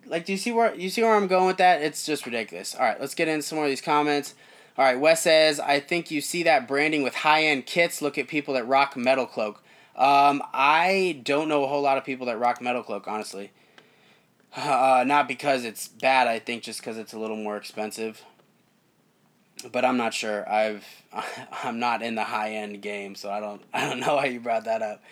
like, 0.07 0.25
do 0.25 0.33
you 0.33 0.39
see 0.39 0.51
where 0.51 0.75
you 0.75 0.91
see 0.91 1.03
where 1.03 1.15
I'm 1.15 1.27
going 1.29 1.47
with 1.47 1.59
that? 1.59 1.83
It's 1.83 2.05
just 2.05 2.27
ridiculous. 2.27 2.75
All 2.75 2.83
right, 2.83 3.01
let's 3.01 3.15
get 3.15 3.29
into 3.29 3.43
some 3.43 3.57
more 3.57 3.67
of 3.67 3.71
these 3.71 3.81
comments. 3.81 4.35
All 4.79 4.85
right, 4.85 4.99
Wes 4.99 5.23
says, 5.23 5.59
I 5.59 5.81
think 5.81 6.11
you 6.11 6.21
see 6.21 6.43
that 6.43 6.69
branding 6.69 7.03
with 7.03 7.15
high 7.15 7.45
end 7.45 7.65
kits. 7.65 8.03
Look 8.03 8.19
at 8.19 8.29
people 8.29 8.55
that 8.55 8.69
rock 8.69 8.95
MetalCloak. 8.95 9.57
Um, 9.97 10.43
I 10.53 11.21
don't 11.25 11.49
know 11.49 11.65
a 11.65 11.67
whole 11.67 11.81
lot 11.81 11.97
of 11.97 12.05
people 12.05 12.27
that 12.27 12.39
rock 12.39 12.61
MetalCloak, 12.61 13.07
honestly. 13.07 13.53
Uh, 14.59 15.05
not 15.07 15.29
because 15.29 15.65
it's 15.67 15.87
bad, 15.87 16.27
I 16.27 16.39
think 16.39 16.63
just 16.63 16.81
because 16.81 16.97
it's 16.97 17.13
a 17.13 17.19
little 17.19 17.37
more 17.37 17.59
expensive. 17.59 18.25
But 19.71 19.85
I'm 19.85 19.99
not 19.99 20.15
sure. 20.15 20.49
I've 20.49 20.83
I'm 21.63 21.79
not 21.79 22.01
in 22.01 22.15
the 22.15 22.25
high 22.25 22.53
end 22.53 22.81
game, 22.81 23.17
so 23.17 23.31
I 23.31 23.41
don't 23.41 23.61
I 23.75 23.87
don't 23.87 24.01
know 24.01 24.17
why 24.17 24.27
you 24.27 24.41
brought 24.41 24.65
that 24.65 24.81
up. 24.81 25.03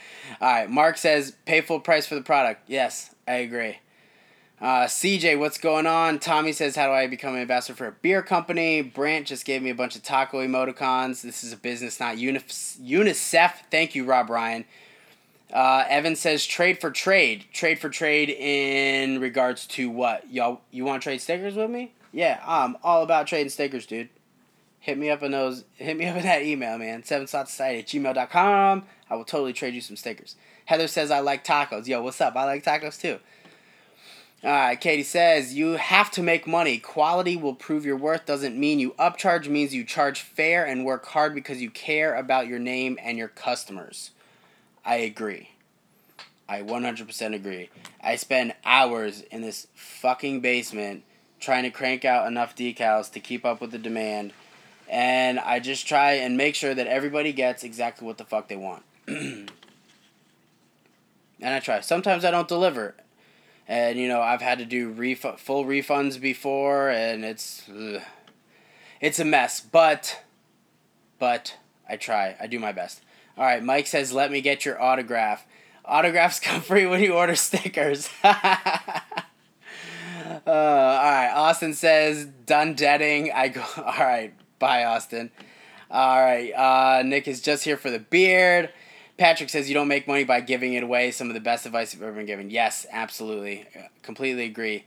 All 0.41 0.51
right, 0.51 0.71
Mark 0.71 0.97
says 0.97 1.37
pay 1.45 1.61
full 1.61 1.81
price 1.81 2.07
for 2.07 2.15
the 2.15 2.23
product. 2.23 2.63
Yes, 2.69 3.15
I 3.29 3.35
agree. 3.35 3.81
Uh, 4.61 4.85
CJ, 4.85 5.39
what's 5.39 5.59
going 5.59 5.87
on? 5.87 6.19
Tommy 6.19 6.53
says, 6.53 6.77
How 6.77 6.87
do 6.87 6.93
I 6.93 7.07
become 7.07 7.35
an 7.35 7.41
ambassador 7.41 7.77
for 7.77 7.87
a 7.89 7.93
beer 7.93 8.23
company? 8.23 8.83
Brant 8.83 9.27
just 9.27 9.45
gave 9.45 9.63
me 9.63 9.71
a 9.71 9.75
bunch 9.75 9.97
of 9.97 10.03
taco 10.03 10.47
emoticons. 10.47 11.23
This 11.23 11.43
is 11.43 11.53
a 11.53 11.57
business, 11.57 11.99
not 11.99 12.17
UNICEF. 12.17 13.53
Thank 13.71 13.95
you, 13.95 14.05
Rob 14.05 14.31
Ryan. 14.31 14.65
Uh, 15.53 15.85
Evan 15.89 16.17
says, 16.17 16.47
Trade 16.47 16.81
for 16.81 16.91
trade. 16.91 17.47
Trade 17.53 17.79
for 17.79 17.89
trade 17.89 18.31
in 18.31 19.21
regards 19.21 19.67
to 19.69 19.91
what? 19.91 20.31
Y'all, 20.33 20.61
you 20.71 20.85
want 20.85 21.03
to 21.03 21.09
trade 21.09 21.21
stickers 21.21 21.57
with 21.57 21.71
me? 21.71 21.93
Yeah, 22.13 22.41
I'm 22.47 22.77
all 22.85 23.03
about 23.03 23.27
trading 23.27 23.51
stickers, 23.51 23.87
dude. 23.87 24.09
Hit 24.79 24.99
me 24.99 25.11
up 25.11 25.23
in 25.23 25.33
those. 25.33 25.65
Hit 25.77 25.97
me 25.97 26.07
up 26.07 26.17
in 26.17 26.23
that 26.23 26.43
email, 26.43 26.79
man. 26.79 27.03
Seven 27.03 27.27
Society 27.27 27.81
at 27.81 27.87
gmail.com. 27.87 28.85
I 29.11 29.17
will 29.17 29.25
totally 29.25 29.53
trade 29.53 29.75
you 29.75 29.81
some 29.81 29.97
stickers. 29.97 30.37
Heather 30.67 30.89
says, 30.89 31.11
I 31.11 31.21
like 31.21 31.45
tacos. 31.45 31.87
Yo, 31.87 32.03
what's 32.03 32.21
up? 32.21 32.37
I 32.37 32.45
like 32.45 32.65
tacos 32.65 33.01
too. 33.01 33.19
Right, 34.45 34.79
Katie 34.79 35.05
says 35.05 35.55
you 35.55 35.73
have 35.73 36.11
to 36.11 36.23
make 36.23 36.47
money. 36.47 36.77
Quality 36.77 37.35
will 37.35 37.55
prove 37.55 37.87
your 37.87 37.97
worth. 37.97 38.27
Doesn't 38.27 38.59
mean 38.59 38.79
you 38.79 38.91
upcharge. 38.99 39.49
Means 39.49 39.75
you 39.75 39.85
charge 39.85 40.21
fair 40.21 40.67
and 40.67 40.85
work 40.85 41.07
hard 41.07 41.35
because 41.35 41.63
you 41.63 41.71
care 41.71 42.15
about 42.15 42.47
your 42.47 42.59
name 42.59 42.99
and 43.03 43.17
your 43.17 43.29
customers. 43.29 44.11
I 44.85 44.97
agree. 44.97 45.53
I 46.47 46.61
100% 46.61 47.35
agree. 47.35 47.71
I 48.03 48.17
spend 48.17 48.55
hours 48.67 49.23
in 49.23 49.41
this 49.41 49.67
fucking 49.75 50.41
basement 50.41 51.05
trying 51.41 51.63
to 51.63 51.71
crank 51.71 52.05
out 52.05 52.27
enough 52.27 52.55
decals 52.55 53.11
to 53.13 53.21
keep 53.21 53.47
up 53.47 53.63
with 53.63 53.71
the 53.71 53.79
demand. 53.79 54.35
And 54.91 55.41
I 55.41 55.59
just 55.59 55.89
try 55.89 56.13
and 56.13 56.37
make 56.37 56.55
sure 56.55 56.75
that 56.75 56.87
everybody 56.87 57.33
gets 57.33 57.65
exactly 57.65 58.07
what 58.07 58.19
the 58.19 58.27
fuck 58.27 58.49
they 58.49 58.57
want. 58.57 58.83
and 59.09 59.49
I 61.41 61.61
try. 61.61 61.81
Sometimes 61.81 62.27
I 62.27 62.31
don't 62.31 62.47
deliver 62.47 62.95
and 63.69 63.99
you 63.99 64.09
know 64.09 64.21
I've 64.21 64.43
had 64.43 64.59
to 64.59 64.65
do 64.65 64.91
ref- 64.91 65.41
full 65.41 65.65
refunds 65.65 66.21
before, 66.21 66.91
and 66.91 67.25
it's 67.25 67.69
ugh. 67.69 68.03
it's 69.01 69.19
a 69.19 69.25
mess. 69.25 69.61
But 69.61 70.23
but 71.19 71.57
I 71.89 71.97
try. 71.97 72.37
I 72.41 72.47
do 72.47 72.59
my 72.59 72.73
best. 72.73 73.03
All 73.37 73.45
right, 73.45 73.63
Mike 73.63 73.87
says, 73.87 74.13
"Let 74.13 74.31
me 74.31 74.41
get 74.41 74.65
your 74.65 74.81
autograph." 74.81 75.47
Autographs 75.85 76.41
come 76.45 76.61
free 76.61 76.87
when 76.87 77.03
you 77.03 77.15
order 77.15 77.37
stickers. 77.37 78.09
uh, 78.25 78.35
all 80.47 80.55
right, 80.55 81.33
Austin 81.35 81.75
says, 81.75 82.27
"Done 82.27 82.75
deading." 82.75 83.33
I 83.33 83.49
go. 83.49 83.63
All 83.77 83.85
right, 83.85 84.33
bye, 84.59 84.85
Austin. 84.85 85.31
All 85.91 86.21
right. 86.21 86.51
Uh, 86.51 87.03
Nick 87.05 87.29
is 87.29 87.41
just 87.41 87.63
here 87.65 87.77
for 87.77 87.91
the 87.91 88.01
beard. 88.01 88.71
Patrick 89.17 89.49
says 89.49 89.69
you 89.69 89.75
don't 89.75 89.89
make 89.89 90.09
money 90.09 90.25
by 90.25 90.41
giving 90.41 90.75
it 90.75 90.83
away. 90.83 91.11
Some 91.11 91.29
of 91.29 91.35
the 91.35 91.41
best 91.41 91.67
advice 91.67 91.95
you've 91.95 92.03
ever 92.03 92.13
been 92.13 92.27
given. 92.27 92.51
Yes, 92.51 92.87
absolutely. 92.91 93.67
Completely 94.03 94.45
agree. 94.45 94.85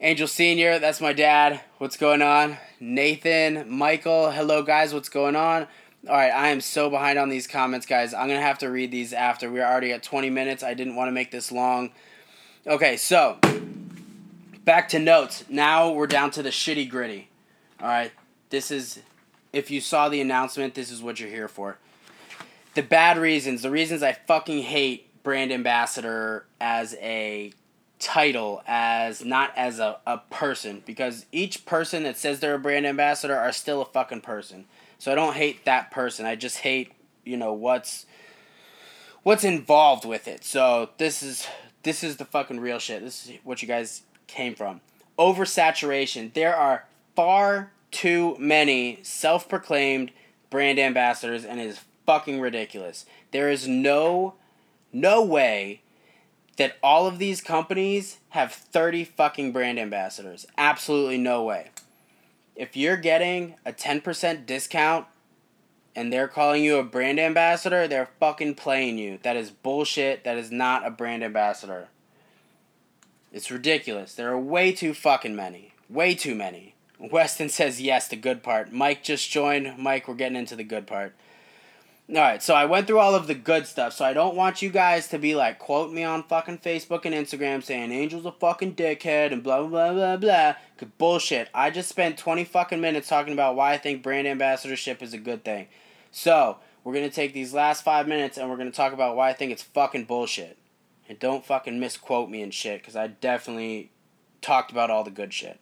Angel 0.00 0.28
Senior, 0.28 0.78
that's 0.78 1.00
my 1.00 1.12
dad. 1.12 1.60
What's 1.78 1.96
going 1.96 2.20
on? 2.20 2.58
Nathan, 2.78 3.64
Michael, 3.70 4.30
hello 4.30 4.62
guys, 4.62 4.92
what's 4.92 5.08
going 5.08 5.34
on? 5.34 5.66
All 6.06 6.14
right, 6.14 6.30
I 6.30 6.48
am 6.48 6.60
so 6.60 6.90
behind 6.90 7.18
on 7.18 7.30
these 7.30 7.46
comments, 7.46 7.86
guys. 7.86 8.12
I'm 8.12 8.28
to 8.28 8.38
have 8.38 8.58
to 8.58 8.70
read 8.70 8.92
these 8.92 9.12
after. 9.12 9.50
We're 9.50 9.66
already 9.66 9.92
at 9.92 10.02
20 10.02 10.28
minutes. 10.30 10.62
I 10.62 10.74
didn't 10.74 10.96
want 10.96 11.08
to 11.08 11.12
make 11.12 11.30
this 11.30 11.50
long. 11.50 11.90
Okay, 12.66 12.96
so 12.96 13.38
back 14.64 14.90
to 14.90 14.98
notes. 14.98 15.44
Now 15.48 15.90
we're 15.90 16.06
down 16.06 16.30
to 16.32 16.42
the 16.42 16.50
shitty 16.50 16.88
gritty. 16.90 17.30
All 17.80 17.88
right, 17.88 18.12
this 18.50 18.70
is, 18.70 19.00
if 19.52 19.70
you 19.70 19.80
saw 19.80 20.10
the 20.10 20.20
announcement, 20.20 20.74
this 20.74 20.90
is 20.90 21.02
what 21.02 21.18
you're 21.18 21.30
here 21.30 21.48
for. 21.48 21.78
The 22.76 22.82
bad 22.82 23.16
reasons, 23.16 23.62
the 23.62 23.70
reasons 23.70 24.02
I 24.02 24.12
fucking 24.12 24.60
hate 24.60 25.22
brand 25.22 25.50
ambassador 25.50 26.44
as 26.60 26.94
a 27.00 27.52
title 27.98 28.62
as 28.66 29.24
not 29.24 29.50
as 29.56 29.78
a, 29.78 29.96
a 30.06 30.18
person 30.18 30.82
because 30.84 31.24
each 31.32 31.64
person 31.64 32.02
that 32.02 32.18
says 32.18 32.40
they're 32.40 32.56
a 32.56 32.58
brand 32.58 32.86
ambassador 32.86 33.34
are 33.34 33.50
still 33.50 33.80
a 33.80 33.86
fucking 33.86 34.20
person. 34.20 34.66
So 34.98 35.10
I 35.10 35.14
don't 35.14 35.36
hate 35.36 35.64
that 35.64 35.90
person. 35.90 36.26
I 36.26 36.36
just 36.36 36.58
hate, 36.58 36.92
you 37.24 37.38
know, 37.38 37.54
what's 37.54 38.04
what's 39.22 39.42
involved 39.42 40.04
with 40.04 40.28
it. 40.28 40.44
So 40.44 40.90
this 40.98 41.22
is 41.22 41.48
this 41.82 42.04
is 42.04 42.18
the 42.18 42.26
fucking 42.26 42.60
real 42.60 42.78
shit. 42.78 43.02
This 43.02 43.26
is 43.26 43.38
what 43.42 43.62
you 43.62 43.68
guys 43.68 44.02
came 44.26 44.54
from. 44.54 44.82
Oversaturation. 45.18 46.34
There 46.34 46.54
are 46.54 46.84
far 47.14 47.72
too 47.90 48.36
many 48.38 48.98
self-proclaimed 49.02 50.10
brand 50.50 50.78
ambassadors 50.78 51.42
and 51.42 51.58
it 51.58 51.68
is 51.68 51.80
fucking 52.06 52.40
ridiculous. 52.40 53.04
There 53.32 53.50
is 53.50 53.68
no 53.68 54.34
no 54.92 55.22
way 55.22 55.82
that 56.56 56.76
all 56.82 57.06
of 57.06 57.18
these 57.18 57.40
companies 57.42 58.18
have 58.30 58.52
30 58.52 59.04
fucking 59.04 59.52
brand 59.52 59.78
ambassadors. 59.78 60.46
Absolutely 60.56 61.18
no 61.18 61.44
way. 61.44 61.70
If 62.54 62.76
you're 62.76 62.96
getting 62.96 63.56
a 63.66 63.72
10% 63.72 64.46
discount 64.46 65.06
and 65.94 66.10
they're 66.10 66.28
calling 66.28 66.64
you 66.64 66.78
a 66.78 66.84
brand 66.84 67.20
ambassador, 67.20 67.86
they're 67.86 68.08
fucking 68.18 68.54
playing 68.54 68.96
you. 68.96 69.18
That 69.22 69.36
is 69.36 69.50
bullshit. 69.50 70.24
That 70.24 70.38
is 70.38 70.50
not 70.50 70.86
a 70.86 70.90
brand 70.90 71.22
ambassador. 71.22 71.88
It's 73.32 73.50
ridiculous. 73.50 74.14
There 74.14 74.32
are 74.32 74.40
way 74.40 74.72
too 74.72 74.94
fucking 74.94 75.36
many. 75.36 75.74
Way 75.90 76.14
too 76.14 76.34
many. 76.34 76.74
Weston 76.98 77.50
says 77.50 77.82
yes, 77.82 78.08
the 78.08 78.16
good 78.16 78.42
part. 78.42 78.72
Mike 78.72 79.02
just 79.02 79.30
joined. 79.30 79.76
Mike, 79.76 80.08
we're 80.08 80.14
getting 80.14 80.38
into 80.38 80.56
the 80.56 80.64
good 80.64 80.86
part. 80.86 81.14
All 82.08 82.14
right, 82.14 82.40
so 82.40 82.54
I 82.54 82.66
went 82.66 82.86
through 82.86 83.00
all 83.00 83.16
of 83.16 83.26
the 83.26 83.34
good 83.34 83.66
stuff. 83.66 83.92
So 83.94 84.04
I 84.04 84.12
don't 84.12 84.36
want 84.36 84.62
you 84.62 84.70
guys 84.70 85.08
to 85.08 85.18
be 85.18 85.34
like 85.34 85.58
quote 85.58 85.92
me 85.92 86.04
on 86.04 86.22
fucking 86.22 86.58
Facebook 86.58 87.04
and 87.04 87.12
Instagram 87.12 87.64
saying 87.64 87.90
Angel's 87.90 88.24
a 88.24 88.30
fucking 88.30 88.76
dickhead 88.76 89.32
and 89.32 89.42
blah 89.42 89.64
blah 89.64 89.92
blah 89.92 90.16
blah. 90.16 90.54
Cause 90.78 90.88
bullshit. 90.98 91.48
I 91.52 91.70
just 91.70 91.88
spent 91.88 92.16
twenty 92.16 92.44
fucking 92.44 92.80
minutes 92.80 93.08
talking 93.08 93.32
about 93.32 93.56
why 93.56 93.72
I 93.72 93.78
think 93.78 94.04
brand 94.04 94.28
ambassadorship 94.28 95.02
is 95.02 95.14
a 95.14 95.18
good 95.18 95.44
thing. 95.44 95.66
So 96.12 96.58
we're 96.84 96.94
gonna 96.94 97.10
take 97.10 97.32
these 97.34 97.52
last 97.52 97.82
five 97.82 98.06
minutes 98.06 98.38
and 98.38 98.48
we're 98.48 98.56
gonna 98.56 98.70
talk 98.70 98.92
about 98.92 99.16
why 99.16 99.30
I 99.30 99.32
think 99.32 99.50
it's 99.50 99.62
fucking 99.64 100.04
bullshit. 100.04 100.58
And 101.08 101.18
don't 101.18 101.44
fucking 101.44 101.80
misquote 101.80 102.30
me 102.30 102.40
and 102.40 102.54
shit, 102.54 102.84
cause 102.84 102.94
I 102.94 103.08
definitely 103.08 103.90
talked 104.42 104.70
about 104.70 104.90
all 104.90 105.02
the 105.02 105.10
good 105.10 105.34
shit. 105.34 105.58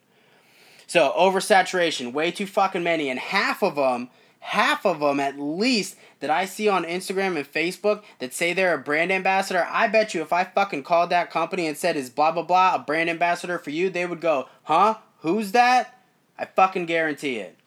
So 0.85 1.11
oversaturation, 1.17 2.13
way 2.13 2.29
too 2.29 2.45
fucking 2.45 2.83
many, 2.83 3.09
and 3.09 3.19
half 3.19 3.63
of 3.63 3.77
them 3.77 4.09
half 4.45 4.85
of 4.85 4.99
them 4.99 5.19
at 5.19 5.39
least 5.39 5.95
that 6.19 6.29
I 6.29 6.45
see 6.45 6.69
on 6.69 6.85
Instagram 6.85 7.35
and 7.35 7.51
Facebook 7.51 8.03
that 8.19 8.31
say 8.31 8.53
they're 8.53 8.75
a 8.75 8.77
brand 8.77 9.11
ambassador, 9.11 9.67
I 9.69 9.87
bet 9.87 10.13
you 10.13 10.21
if 10.21 10.31
I 10.31 10.43
fucking 10.43 10.83
called 10.83 11.09
that 11.09 11.31
company 11.31 11.65
and 11.67 11.75
said 11.75 11.95
is 11.95 12.11
blah 12.11 12.31
blah 12.31 12.43
blah 12.43 12.75
a 12.75 12.79
brand 12.79 13.09
ambassador 13.09 13.57
for 13.57 13.71
you, 13.71 13.89
they 13.89 14.05
would 14.05 14.21
go, 14.21 14.47
"Huh? 14.63 14.97
Who's 15.21 15.51
that?" 15.53 15.99
I 16.37 16.45
fucking 16.45 16.85
guarantee 16.85 17.37
it. 17.37 17.57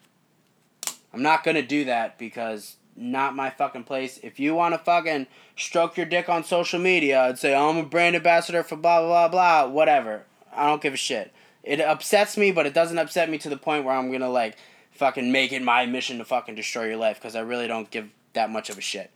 I'm 1.13 1.21
not 1.21 1.43
to 1.55 1.61
do 1.61 1.83
that 1.85 2.17
because 2.17 2.77
not 2.95 3.35
my 3.35 3.49
fucking 3.49 3.83
place. 3.83 4.17
If 4.23 4.39
you 4.39 4.55
want 4.55 4.73
to 4.73 4.77
fucking 4.77 5.27
stroke 5.57 5.97
your 5.97 6.05
dick 6.05 6.29
on 6.29 6.45
social 6.45 6.79
media 6.79 7.25
and 7.25 7.37
say 7.37 7.53
I'm 7.53 7.77
a 7.77 7.83
brand 7.83 8.15
ambassador 8.15 8.63
for 8.63 8.77
blah 8.77 9.01
blah 9.01 9.27
blah, 9.27 9.65
blah 9.65 9.73
whatever. 9.73 10.23
I 10.53 10.65
don't 10.67 10.81
give 10.81 10.93
a 10.93 10.97
shit. 10.97 11.33
It 11.61 11.81
upsets 11.81 12.37
me, 12.37 12.53
but 12.53 12.65
it 12.65 12.73
doesn't 12.73 12.97
upset 12.97 13.29
me 13.29 13.37
to 13.39 13.49
the 13.49 13.57
point 13.57 13.83
where 13.83 13.93
I'm 13.93 14.11
to 14.17 14.29
like 14.29 14.55
fucking 14.99 15.31
make 15.31 15.51
it 15.53 15.63
my 15.63 15.85
mission 15.85 16.17
to 16.17 16.25
fucking 16.25 16.55
destroy 16.55 16.87
your 16.87 16.97
life 16.97 17.17
because 17.17 17.35
I 17.35 17.39
really 17.39 17.67
don't 17.67 17.89
give 17.89 18.09
that 18.33 18.51
much 18.51 18.69
of 18.69 18.77
a 18.77 18.81
shit. 18.81 19.09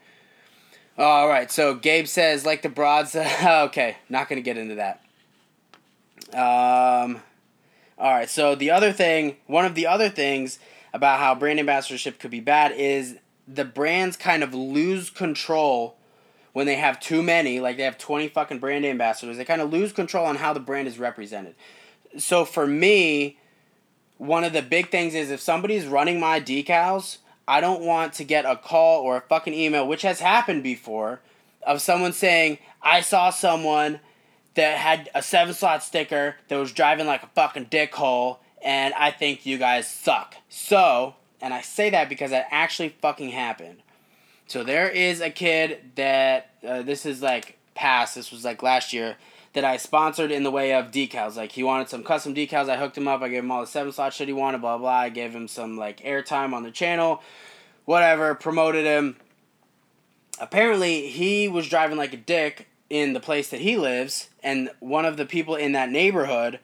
All 0.98 1.28
right, 1.28 1.52
so 1.52 1.76
Gabe 1.76 2.08
says 2.08 2.46
like 2.46 2.62
the 2.62 2.70
broads. 2.70 3.16
okay, 3.44 3.98
not 4.10 4.30
gonna 4.30 4.42
get 4.42 4.58
into 4.58 4.76
that. 4.76 5.02
Um, 6.34 7.22
all 7.98 8.12
right, 8.12 8.30
so 8.30 8.56
the 8.56 8.72
other 8.72 8.94
thing, 8.94 9.36
one 9.46 9.66
of 9.66 9.76
the 9.76 9.86
other 9.86 10.10
things 10.10 10.58
about 10.94 11.20
how 11.20 11.36
brand 11.36 11.60
ambassadorship 11.60 12.18
could 12.20 12.32
be 12.32 12.40
bad 12.40 12.72
is 12.72 13.18
the 13.48 13.66
brands 13.66 14.16
kind 14.16 14.42
of 14.42 14.54
lose 14.54 15.10
control 15.10 15.98
when 16.54 16.66
they 16.66 16.76
have 16.76 17.00
too 17.00 17.22
many, 17.22 17.60
like 17.60 17.78
they 17.78 17.84
have 17.84 17.98
20 17.98 18.30
fucking 18.30 18.60
brand 18.60 18.86
ambassadors, 18.86 19.38
they 19.38 19.46
kind 19.46 19.62
of 19.62 19.74
lose 19.74 19.92
control 19.92 20.26
on 20.26 20.38
how 20.38 20.54
the 20.54 20.60
brand 20.60 20.88
is 20.88 21.00
represented. 21.00 21.56
So 22.18 22.46
for 22.46 22.68
me, 22.68 23.38
one 24.18 24.44
of 24.44 24.54
the 24.54 24.62
big 24.62 24.90
things 24.90 25.16
is 25.16 25.32
if 25.32 25.40
somebody's 25.40 25.86
running 25.86 26.20
my 26.20 26.40
decals, 26.40 27.18
I 27.48 27.60
don't 27.62 27.82
want 27.82 28.14
to 28.14 28.24
get 28.24 28.46
a 28.46 28.56
call 28.56 29.02
or 29.02 29.18
a 29.18 29.22
fucking 29.22 29.54
email, 29.54 29.88
which 29.88 30.04
has 30.04 30.20
happened 30.20 30.64
before, 30.64 31.20
of 31.66 31.82
someone 31.82 32.14
saying, 32.14 32.60
I 32.82 33.02
saw 33.02 33.30
someone 33.30 34.00
that 34.56 34.78
had 34.78 35.10
a 35.16 35.22
seven 35.22 35.54
slot 35.54 35.84
sticker 35.84 36.36
that 36.48 36.56
was 36.58 36.72
driving 36.72 37.08
like 37.08 37.24
a 37.24 37.28
fucking 37.28 37.66
dickhole, 37.68 38.38
and 38.64 38.94
I 38.94 39.12
think 39.12 39.46
you 39.46 39.58
guys 39.58 39.90
suck. 39.90 40.36
So, 40.50 41.16
and 41.42 41.54
I 41.54 41.62
say 41.62 41.90
that 41.90 42.10
because 42.10 42.32
that 42.32 42.48
actually 42.52 42.90
fucking 42.90 43.30
happened. 43.30 43.80
So 44.48 44.64
there 44.64 44.90
is 44.90 45.22
a 45.22 45.30
kid 45.30 45.92
that, 45.96 46.52
uh, 46.66 46.82
this 46.82 47.06
is 47.06 47.22
like 47.22 47.58
past, 47.76 48.16
this 48.16 48.32
was 48.32 48.46
like 48.46 48.62
last 48.62 48.94
year 48.94 49.18
that 49.54 49.64
I 49.64 49.78
sponsored 49.78 50.32
in 50.32 50.44
the 50.44 50.52
way 50.52 50.74
of 50.74 50.92
decals. 50.92 51.36
Like 51.36 51.52
he 51.52 51.64
wanted 51.64 51.90
some 51.90 52.04
custom 52.04 52.36
decals. 52.36 52.70
I 52.70 52.78
hooked 52.78 52.98
him 52.98 53.08
up. 53.08 53.22
I 53.22 53.30
gave 53.30 53.44
him 53.44 53.52
all 53.52 53.62
the 53.62 53.68
seven 53.68 53.92
slot 53.92 54.14
shit 54.14 54.28
he 54.28 54.34
wanted. 54.34 54.62
Blah 54.62 54.78
blah. 54.78 54.90
I 54.92 55.10
gave 55.10 55.34
him 55.34 55.48
some 55.48 55.78
like 55.78 56.02
airtime 56.02 56.54
on 56.54 56.64
the 56.64 56.72
channel, 56.72 57.22
whatever. 57.86 58.36
Promoted 58.36 58.86
him. 58.86 59.18
Apparently, 60.40 61.08
he 61.08 61.48
was 61.48 61.70
driving 61.70 61.98
like 61.98 62.14
a 62.14 62.18
dick 62.18 62.68
in 62.90 63.14
the 63.14 63.20
place 63.20 63.50
that 63.50 63.62
he 63.62 63.78
lives, 63.78 64.30
and 64.44 64.70
one 64.80 65.06
of 65.06 65.18
the 65.18 65.26
people 65.26 65.56
in 65.56 65.72
that 65.72 65.90
neighborhood 65.90 66.60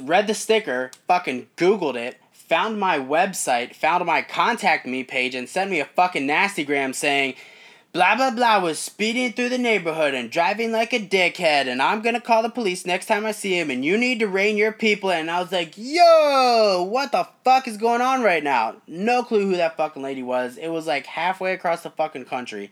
read 0.00 0.26
the 0.26 0.34
sticker, 0.34 0.90
fucking 1.08 1.48
Googled 1.56 1.96
it, 1.96 2.18
found 2.32 2.78
my 2.78 2.98
website, 2.98 3.74
found 3.74 4.04
my 4.06 4.22
contact 4.22 4.86
me 4.86 5.02
page, 5.02 5.34
and 5.34 5.48
sent 5.48 5.70
me 5.70 5.80
a 5.80 5.84
fucking 5.84 6.26
nasty 6.26 6.64
gram 6.64 6.92
saying 6.92 7.34
blah 7.96 8.14
blah 8.14 8.30
blah 8.30 8.58
was 8.58 8.78
speeding 8.78 9.32
through 9.32 9.48
the 9.48 9.56
neighborhood 9.56 10.12
and 10.12 10.30
driving 10.30 10.70
like 10.70 10.92
a 10.92 10.98
dickhead 10.98 11.66
and 11.66 11.80
I'm 11.80 12.02
gonna 12.02 12.20
call 12.20 12.42
the 12.42 12.50
police 12.50 12.84
next 12.84 13.06
time 13.06 13.24
I 13.24 13.32
see 13.32 13.58
him 13.58 13.70
and 13.70 13.82
you 13.82 13.96
need 13.96 14.18
to 14.18 14.28
rein 14.28 14.58
your 14.58 14.72
people 14.72 15.08
in. 15.08 15.20
And 15.20 15.30
I 15.30 15.40
was 15.40 15.50
like, 15.50 15.72
yo, 15.78 16.86
what 16.90 17.10
the 17.12 17.26
fuck 17.42 17.66
is 17.66 17.78
going 17.78 18.02
on 18.02 18.22
right 18.22 18.44
now? 18.44 18.76
No 18.86 19.22
clue 19.22 19.46
who 19.46 19.56
that 19.56 19.78
fucking 19.78 20.02
lady 20.02 20.22
was. 20.22 20.58
It 20.58 20.68
was 20.68 20.86
like 20.86 21.06
halfway 21.06 21.54
across 21.54 21.84
the 21.84 21.90
fucking 21.90 22.26
country. 22.26 22.70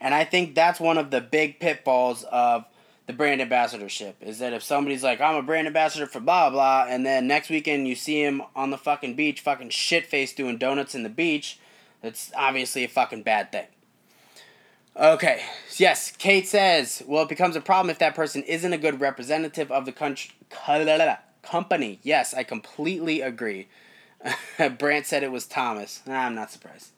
And 0.00 0.12
I 0.12 0.24
think 0.24 0.56
that's 0.56 0.80
one 0.80 0.98
of 0.98 1.12
the 1.12 1.20
big 1.20 1.60
pitfalls 1.60 2.24
of 2.24 2.64
the 3.06 3.12
brand 3.12 3.40
ambassadorship 3.40 4.16
is 4.20 4.40
that 4.40 4.52
if 4.52 4.64
somebody's 4.64 5.04
like, 5.04 5.20
I'm 5.20 5.36
a 5.36 5.42
brand 5.42 5.68
ambassador 5.68 6.06
for 6.06 6.18
blah 6.18 6.50
blah, 6.50 6.86
and 6.88 7.06
then 7.06 7.28
next 7.28 7.48
weekend 7.48 7.86
you 7.86 7.94
see 7.94 8.24
him 8.24 8.42
on 8.56 8.70
the 8.70 8.78
fucking 8.78 9.14
beach, 9.14 9.40
fucking 9.40 9.70
shit 9.70 10.04
faced 10.04 10.36
doing 10.36 10.58
donuts 10.58 10.96
in 10.96 11.04
the 11.04 11.08
beach, 11.08 11.60
that's 12.02 12.32
obviously 12.36 12.82
a 12.82 12.88
fucking 12.88 13.22
bad 13.22 13.52
thing. 13.52 13.66
Okay. 14.96 15.42
Yes, 15.76 16.12
Kate 16.12 16.46
says, 16.46 17.02
well, 17.06 17.24
it 17.24 17.28
becomes 17.28 17.56
a 17.56 17.60
problem 17.60 17.90
if 17.90 17.98
that 17.98 18.14
person 18.14 18.42
isn't 18.44 18.72
a 18.72 18.78
good 18.78 19.00
representative 19.00 19.72
of 19.72 19.86
the 19.86 19.92
country, 19.92 20.30
company. 21.42 21.98
Yes, 22.02 22.32
I 22.32 22.44
completely 22.44 23.20
agree. 23.20 23.68
Brant 24.78 25.06
said 25.06 25.22
it 25.22 25.32
was 25.32 25.46
Thomas. 25.46 26.00
Nah, 26.06 26.26
I'm 26.26 26.34
not 26.34 26.52
surprised. 26.52 26.90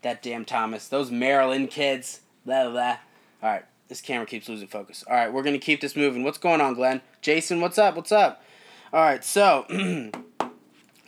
That 0.00 0.22
damn 0.22 0.44
Thomas. 0.44 0.88
Those 0.88 1.10
Maryland 1.10 1.70
kids. 1.70 2.20
Blah, 2.46 2.70
blah. 2.70 2.96
All 3.42 3.50
right. 3.50 3.64
This 3.88 4.00
camera 4.00 4.26
keeps 4.26 4.48
losing 4.48 4.68
focus. 4.68 5.04
All 5.06 5.14
right, 5.14 5.30
we're 5.30 5.42
going 5.42 5.58
to 5.58 5.64
keep 5.64 5.82
this 5.82 5.94
moving. 5.94 6.24
What's 6.24 6.38
going 6.38 6.62
on, 6.62 6.72
Glenn? 6.72 7.02
Jason, 7.20 7.60
what's 7.60 7.76
up? 7.76 7.94
What's 7.94 8.10
up? 8.10 8.42
All 8.90 9.02
right, 9.02 9.22
so 9.22 9.66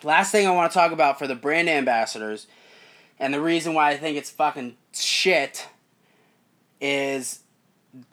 last 0.03 0.31
thing 0.31 0.47
I 0.47 0.51
want 0.51 0.71
to 0.71 0.79
talk 0.79 0.93
about 0.93 1.19
for 1.19 1.27
the 1.27 1.35
brand 1.35 1.71
ambassadors 1.71 2.47
and 3.19 3.33
the 3.33 3.41
reason 3.41 3.73
why 3.73 3.91
I 3.91 3.97
think 3.97 4.19
it's 4.19 4.29
fucking 4.29 4.77
shit 4.93 5.67
is 6.81 7.41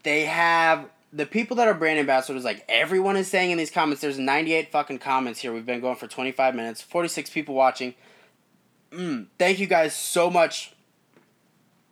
they 0.03 0.25
have 0.25 0.89
the 1.13 1.25
people 1.25 1.57
that 1.57 1.67
are 1.67 1.73
brand 1.73 1.99
ambassadors, 1.99 2.43
like 2.43 2.63
everyone 2.69 3.17
is 3.17 3.27
saying 3.27 3.51
in 3.51 3.57
these 3.57 3.71
comments, 3.71 4.01
there's 4.01 4.17
98 4.17 4.71
fucking 4.71 4.99
comments 4.99 5.41
here. 5.41 5.53
We've 5.53 5.65
been 5.65 5.81
going 5.81 5.97
for 5.97 6.07
25 6.07 6.55
minutes, 6.55 6.81
46 6.81 7.29
people 7.29 7.55
watching. 7.55 7.95
mm, 8.91 9.27
thank 9.37 9.59
you 9.59 9.67
guys 9.67 9.95
so 9.95 10.29
much 10.29 10.73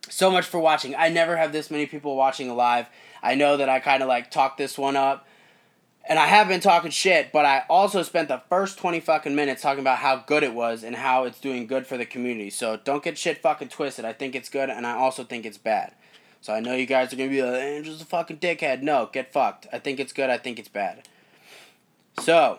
so 0.08 0.30
much 0.30 0.46
for 0.46 0.58
watching. 0.58 0.94
I 0.96 1.08
never 1.08 1.36
have 1.36 1.52
this 1.52 1.70
many 1.70 1.86
people 1.86 2.16
watching 2.16 2.54
live. 2.54 2.88
I 3.22 3.34
know 3.34 3.56
that 3.56 3.68
I 3.68 3.80
kind 3.80 4.02
of 4.02 4.08
like 4.08 4.30
talked 4.30 4.58
this 4.58 4.76
one 4.76 4.96
up. 4.96 5.26
And 6.08 6.18
I 6.18 6.26
have 6.26 6.48
been 6.48 6.60
talking 6.60 6.90
shit, 6.90 7.30
but 7.30 7.44
I 7.44 7.64
also 7.68 8.02
spent 8.02 8.28
the 8.28 8.42
first 8.48 8.78
20 8.78 9.00
fucking 9.00 9.34
minutes 9.34 9.62
talking 9.62 9.80
about 9.80 9.98
how 9.98 10.16
good 10.16 10.42
it 10.42 10.54
was 10.54 10.82
and 10.82 10.96
how 10.96 11.24
it's 11.24 11.38
doing 11.38 11.66
good 11.66 11.86
for 11.86 11.96
the 11.96 12.06
community. 12.06 12.50
So 12.50 12.78
don't 12.82 13.04
get 13.04 13.18
shit 13.18 13.38
fucking 13.42 13.68
twisted. 13.68 14.04
I 14.04 14.12
think 14.12 14.34
it's 14.34 14.48
good 14.48 14.70
and 14.70 14.86
I 14.86 14.96
also 14.96 15.22
think 15.22 15.44
it's 15.44 15.58
bad. 15.58 15.92
So 16.40 16.54
I 16.54 16.60
know 16.60 16.74
you 16.74 16.86
guys 16.86 17.12
are 17.12 17.16
to 17.16 17.28
be 17.28 17.42
like, 17.42 17.84
just 17.84 18.02
a 18.02 18.06
fucking 18.06 18.38
dickhead. 18.38 18.82
No, 18.82 19.10
get 19.12 19.32
fucked. 19.32 19.66
I 19.72 19.78
think 19.78 20.00
it's 20.00 20.12
good. 20.12 20.30
I 20.30 20.38
think 20.38 20.58
it's 20.58 20.68
bad. 20.68 21.06
So, 22.20 22.58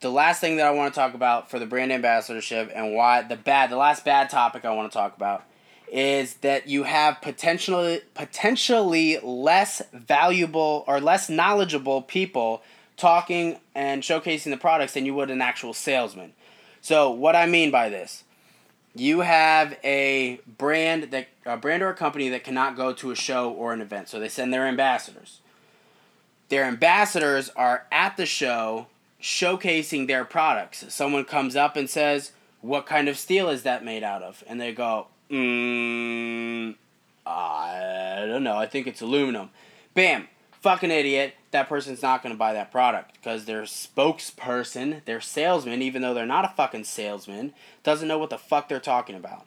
the 0.00 0.10
last 0.10 0.40
thing 0.40 0.56
that 0.56 0.66
I 0.66 0.70
want 0.70 0.92
to 0.92 0.98
talk 0.98 1.14
about 1.14 1.50
for 1.50 1.58
the 1.58 1.66
brand 1.66 1.92
ambassadorship 1.92 2.72
and 2.74 2.94
why 2.94 3.22
the 3.22 3.36
bad, 3.36 3.70
the 3.70 3.76
last 3.76 4.04
bad 4.04 4.30
topic 4.30 4.64
I 4.64 4.74
want 4.74 4.90
to 4.90 4.96
talk 4.96 5.16
about 5.16 5.44
is 5.92 6.34
that 6.36 6.68
you 6.68 6.84
have 6.84 7.20
potentially 7.20 8.00
potentially 8.14 9.18
less 9.22 9.82
valuable 9.92 10.84
or 10.86 11.00
less 11.00 11.28
knowledgeable 11.28 12.02
people 12.02 12.62
talking 12.96 13.58
and 13.74 14.02
showcasing 14.02 14.50
the 14.50 14.56
products 14.56 14.94
than 14.94 15.04
you 15.04 15.14
would 15.14 15.30
an 15.30 15.42
actual 15.42 15.74
salesman. 15.74 16.32
So 16.80 17.10
what 17.10 17.34
I 17.34 17.46
mean 17.46 17.70
by 17.70 17.88
this, 17.88 18.24
you 18.94 19.20
have 19.20 19.76
a 19.84 20.40
brand 20.58 21.04
that 21.12 21.28
a 21.46 21.56
brand 21.56 21.82
or 21.82 21.90
a 21.90 21.94
company 21.94 22.28
that 22.28 22.44
cannot 22.44 22.76
go 22.76 22.92
to 22.92 23.10
a 23.10 23.16
show 23.16 23.50
or 23.50 23.72
an 23.72 23.80
event, 23.80 24.08
so 24.08 24.18
they 24.18 24.28
send 24.28 24.52
their 24.52 24.66
ambassadors. 24.66 25.40
Their 26.48 26.64
ambassadors 26.64 27.50
are 27.50 27.86
at 27.92 28.16
the 28.16 28.26
show 28.26 28.86
showcasing 29.22 30.06
their 30.06 30.24
products. 30.24 30.84
Someone 30.88 31.24
comes 31.24 31.54
up 31.54 31.76
and 31.76 31.88
says, 31.88 32.32
"What 32.60 32.86
kind 32.86 33.08
of 33.08 33.18
steel 33.18 33.48
is 33.48 33.62
that 33.62 33.84
made 33.84 34.02
out 34.02 34.22
of?" 34.22 34.42
And 34.48 34.60
they 34.60 34.72
go, 34.72 35.06
Mm, 35.30 36.74
I 37.24 38.24
don't 38.26 38.42
know. 38.42 38.56
I 38.56 38.66
think 38.66 38.86
it's 38.86 39.00
aluminum. 39.00 39.50
Bam. 39.94 40.26
Fucking 40.60 40.90
idiot. 40.90 41.34
That 41.50 41.68
person's 41.68 42.02
not 42.02 42.22
going 42.22 42.34
to 42.34 42.38
buy 42.38 42.52
that 42.52 42.70
product 42.70 43.14
because 43.14 43.44
their 43.44 43.62
spokesperson, 43.62 45.04
their 45.04 45.20
salesman, 45.20 45.82
even 45.82 46.02
though 46.02 46.14
they're 46.14 46.26
not 46.26 46.44
a 46.44 46.54
fucking 46.56 46.84
salesman, 46.84 47.54
doesn't 47.82 48.06
know 48.06 48.18
what 48.18 48.30
the 48.30 48.38
fuck 48.38 48.68
they're 48.68 48.78
talking 48.78 49.16
about. 49.16 49.46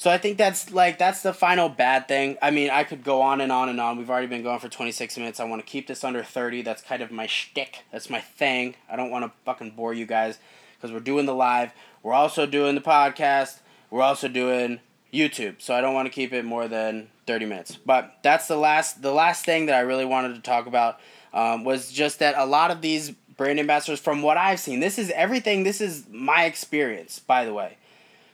So 0.00 0.10
I 0.10 0.16
think 0.16 0.38
that's 0.38 0.72
like 0.72 0.96
that's 0.96 1.22
the 1.22 1.34
final 1.34 1.68
bad 1.68 2.08
thing. 2.08 2.38
I 2.40 2.50
mean, 2.50 2.70
I 2.70 2.84
could 2.84 3.04
go 3.04 3.20
on 3.20 3.42
and 3.42 3.52
on 3.52 3.68
and 3.68 3.78
on. 3.78 3.98
We've 3.98 4.08
already 4.08 4.28
been 4.28 4.42
going 4.42 4.58
for 4.58 4.70
26 4.70 5.18
minutes. 5.18 5.38
I 5.40 5.44
want 5.44 5.60
to 5.60 5.70
keep 5.70 5.86
this 5.86 6.02
under 6.02 6.24
30. 6.24 6.62
That's 6.62 6.80
kind 6.80 7.02
of 7.02 7.10
my 7.10 7.26
shtick. 7.26 7.84
That's 7.92 8.08
my 8.08 8.22
thing. 8.22 8.76
I 8.90 8.96
don't 8.96 9.10
want 9.10 9.26
to 9.26 9.32
fucking 9.44 9.72
bore 9.72 9.92
you 9.92 10.06
guys 10.06 10.38
because 10.74 10.90
we're 10.90 11.00
doing 11.00 11.26
the 11.26 11.34
live. 11.34 11.72
We're 12.02 12.14
also 12.14 12.46
doing 12.46 12.76
the 12.76 12.80
podcast. 12.80 13.58
We're 13.90 14.00
also 14.00 14.26
doing 14.26 14.80
YouTube, 15.12 15.60
so 15.60 15.74
I 15.74 15.80
don't 15.80 15.94
want 15.94 16.06
to 16.06 16.12
keep 16.12 16.32
it 16.32 16.44
more 16.44 16.68
than 16.68 17.08
30 17.26 17.46
minutes. 17.46 17.76
But 17.84 18.18
that's 18.22 18.46
the 18.46 18.56
last 18.56 19.02
the 19.02 19.12
last 19.12 19.44
thing 19.44 19.66
that 19.66 19.74
I 19.74 19.80
really 19.80 20.04
wanted 20.04 20.34
to 20.34 20.40
talk 20.40 20.66
about 20.66 21.00
um, 21.32 21.64
was 21.64 21.90
just 21.90 22.18
that 22.20 22.34
a 22.36 22.46
lot 22.46 22.70
of 22.70 22.80
these 22.80 23.10
brand 23.36 23.58
ambassadors, 23.58 24.00
from 24.00 24.20
what 24.22 24.36
I've 24.36 24.60
seen, 24.60 24.80
this 24.80 24.98
is 24.98 25.10
everything. 25.12 25.62
This 25.62 25.80
is 25.80 26.04
my 26.10 26.44
experience, 26.44 27.18
by 27.18 27.44
the 27.44 27.54
way. 27.54 27.76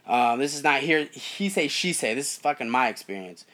Um, 0.06 0.38
this 0.38 0.54
is 0.54 0.64
not 0.64 0.80
here. 0.80 1.04
He 1.12 1.48
say 1.48 1.68
she 1.68 1.92
say. 1.92 2.14
This 2.14 2.32
is 2.32 2.38
fucking 2.38 2.68
my 2.68 2.88
experience. 2.88 3.44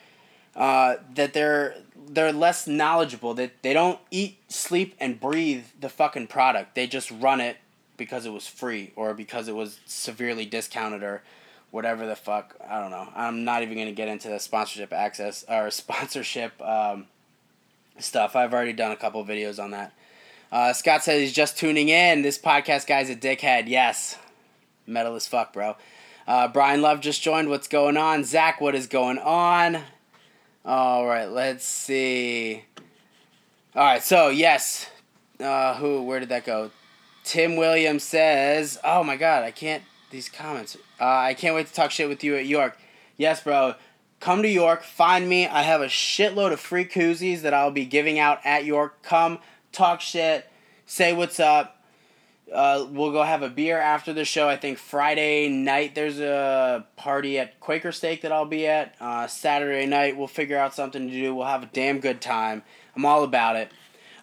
Uh, 0.55 0.97
that 1.15 1.33
they're 1.33 1.77
they're 2.09 2.33
less 2.33 2.67
knowledgeable. 2.67 3.35
That 3.35 3.63
they 3.63 3.73
don't 3.73 3.99
eat, 4.11 4.39
sleep, 4.49 4.95
and 4.99 5.21
breathe 5.21 5.65
the 5.79 5.89
fucking 5.89 6.29
product. 6.29 6.75
They 6.75 6.87
just 6.87 7.11
run 7.11 7.41
it 7.41 7.59
because 7.97 8.27
it 8.27 8.31
was 8.31 8.47
free 8.47 8.93
or 8.97 9.15
because 9.15 9.49
it 9.49 9.55
was 9.55 9.79
severely 9.87 10.45
discounted 10.47 11.03
or 11.03 11.23
whatever 11.73 12.07
the 12.07 12.15
fuck. 12.15 12.55
I 12.69 12.79
don't 12.81 12.93
know. 12.93 13.09
I'm 13.17 13.45
not 13.45 13.65
even 13.65 13.77
gonna 13.77 13.91
get 13.91 14.07
into 14.07 14.29
the 14.29 14.39
sponsorship 14.39 14.93
access 14.93 15.45
or 15.49 15.69
sponsorship 15.73 16.63
um, 16.63 17.07
stuff. 17.99 18.37
I've 18.37 18.55
already 18.55 18.73
done 18.73 18.93
a 18.93 18.97
couple 18.97 19.25
videos 19.25 19.61
on 19.61 19.73
that. 19.73 19.93
Uh, 20.53 20.73
Scott 20.73 21.03
says 21.03 21.21
he's 21.21 21.33
just 21.33 21.57
tuning 21.59 21.89
in. 21.89 22.23
This 22.23 22.39
podcast 22.39 22.87
guy's 22.87 23.11
a 23.11 23.17
dickhead. 23.17 23.65
Yes, 23.67 24.17
metal 24.87 25.17
as 25.17 25.27
fuck, 25.27 25.53
bro. 25.53 25.77
Uh, 26.29 26.47
Brian 26.47 26.83
Love 26.83 27.01
just 27.01 27.23
joined. 27.23 27.49
What's 27.49 27.67
going 27.67 27.97
on? 27.97 28.23
Zach, 28.23 28.61
what 28.61 28.77
is 28.77 28.87
going 28.87 29.19
on? 29.19 29.81
All 30.65 31.07
right, 31.07 31.29
let's 31.29 31.65
see. 31.65 32.65
All 33.75 33.83
right, 33.83 34.03
so 34.03 34.29
yes, 34.29 34.89
uh, 35.41 35.75
who? 35.77 36.03
Where 36.03 36.21
did 36.21 36.29
that 36.29 36.45
go? 36.45 36.71
Tim 37.25 37.57
Williams 37.57 38.03
says, 38.03 38.79
"Oh 38.85 39.03
my 39.03 39.17
God, 39.17 39.43
I 39.43 39.51
can't 39.51 39.83
these 40.13 40.29
comments. 40.29 40.77
Uh, 41.03 41.31
I 41.31 41.35
can't 41.35 41.57
wait 41.57 41.67
to 41.67 41.73
talk 41.73 41.91
shit 41.91 42.09
with 42.09 42.23
you 42.23 42.37
at 42.37 42.47
York. 42.47 42.79
Yes, 43.17 43.43
bro. 43.43 43.75
Come 44.21 44.43
to 44.43 44.49
York. 44.49 44.85
Find 44.85 45.29
me. 45.29 45.49
I 45.49 45.63
have 45.63 45.81
a 45.81 45.87
shitload 45.87 46.53
of 46.53 46.61
free 46.61 46.85
koozies 46.85 47.41
that 47.41 47.53
I'll 47.53 47.73
be 47.73 47.85
giving 47.85 48.21
out 48.21 48.39
at 48.45 48.65
York. 48.65 49.03
Come, 49.03 49.41
talk 49.73 50.01
shit, 50.01 50.49
say 50.87 51.13
what's 51.13 51.41
up. 51.41 51.85
Uh, 52.55 52.87
we'll 52.89 53.11
go 53.11 53.25
have 53.25 53.43
a 53.43 53.49
beer 53.49 53.81
after 53.81 54.13
the 54.13 54.25
show. 54.25 54.49
I 54.49 54.57
think 54.57 54.79
Friday 54.79 55.49
night 55.49 55.97
there's 55.97 56.21
a 56.21 56.87
party 56.95 57.37
at 57.37 57.59
Quaker 57.59 57.91
Steak 57.91 58.23
that 58.23 58.31
I'll 58.31 58.45
be 58.45 58.69
at. 58.69 58.95
Uh, 59.01 59.27
Saturday 59.27 59.87
night 59.87 60.17
we'll 60.17 60.29
figure 60.29 60.59
out 60.59 60.73
something 60.73 61.09
to 61.09 61.13
do. 61.13 61.35
We'll 61.35 61.47
have 61.47 61.65
a 61.65 61.71
damn 61.73 61.99
good 61.99 62.21
time. 62.21 62.63
I'm 62.95 63.05
all 63.05 63.25
about 63.25 63.57
it. 63.57 63.73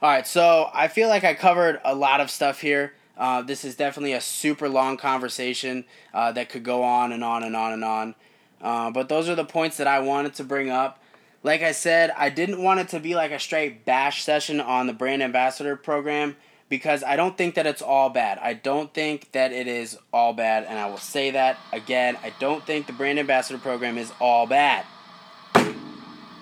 All 0.02 0.10
right, 0.10 0.26
so 0.26 0.70
I 0.74 0.88
feel 0.88 1.10
like 1.10 1.26
I 1.26 1.34
covered 1.34 1.82
a 1.84 1.94
lot 1.94 2.22
of 2.22 2.32
stuff 2.32 2.62
here. 2.62 2.94
Uh, 3.20 3.42
this 3.42 3.66
is 3.66 3.76
definitely 3.76 4.14
a 4.14 4.22
super 4.22 4.70
long 4.70 4.96
conversation 4.96 5.84
uh, 6.14 6.32
that 6.32 6.48
could 6.48 6.64
go 6.64 6.84
on 6.84 7.12
and 7.12 7.22
on 7.22 7.44
and 7.44 7.54
on 7.54 7.74
and 7.74 7.84
on. 7.84 8.16
Uh, 8.62 8.90
but 8.90 9.10
those 9.10 9.28
are 9.28 9.36
the 9.36 9.44
points 9.44 9.76
that 9.78 9.88
I 9.88 10.00
wanted 10.00 10.34
to 10.36 10.46
bring 10.46 10.70
up. 10.70 11.04
Like 11.44 11.62
I 11.62 11.74
said, 11.74 12.12
I 12.18 12.30
didn't 12.30 12.64
want 12.64 12.80
it 12.80 12.88
to 12.90 13.00
be 13.00 13.16
like 13.16 13.32
a 13.32 13.40
straight 13.40 13.84
bash 13.86 14.24
session 14.24 14.62
on 14.62 14.88
the 14.88 14.94
brand 14.94 15.22
ambassador 15.22 15.76
program 15.76 16.38
because 16.70 17.04
I 17.04 17.18
don't 17.18 17.38
think 17.38 17.56
that 17.56 17.68
it's 17.68 17.82
all 17.82 18.10
bad. 18.10 18.38
I 18.40 18.54
don't 18.54 18.94
think 18.94 19.32
that 19.34 19.52
it 19.52 19.68
is 19.68 19.98
all 20.14 20.34
bad, 20.34 20.66
and 20.66 20.78
I 20.78 20.86
will 20.86 20.98
say 20.98 21.32
that 21.32 21.58
again. 21.74 22.18
I 22.24 22.34
don't 22.40 22.66
think 22.66 22.88
the 22.88 22.94
brand 22.94 23.20
ambassador 23.20 23.60
program 23.60 23.98
is 23.98 24.12
all 24.20 24.48
bad. 24.48 24.86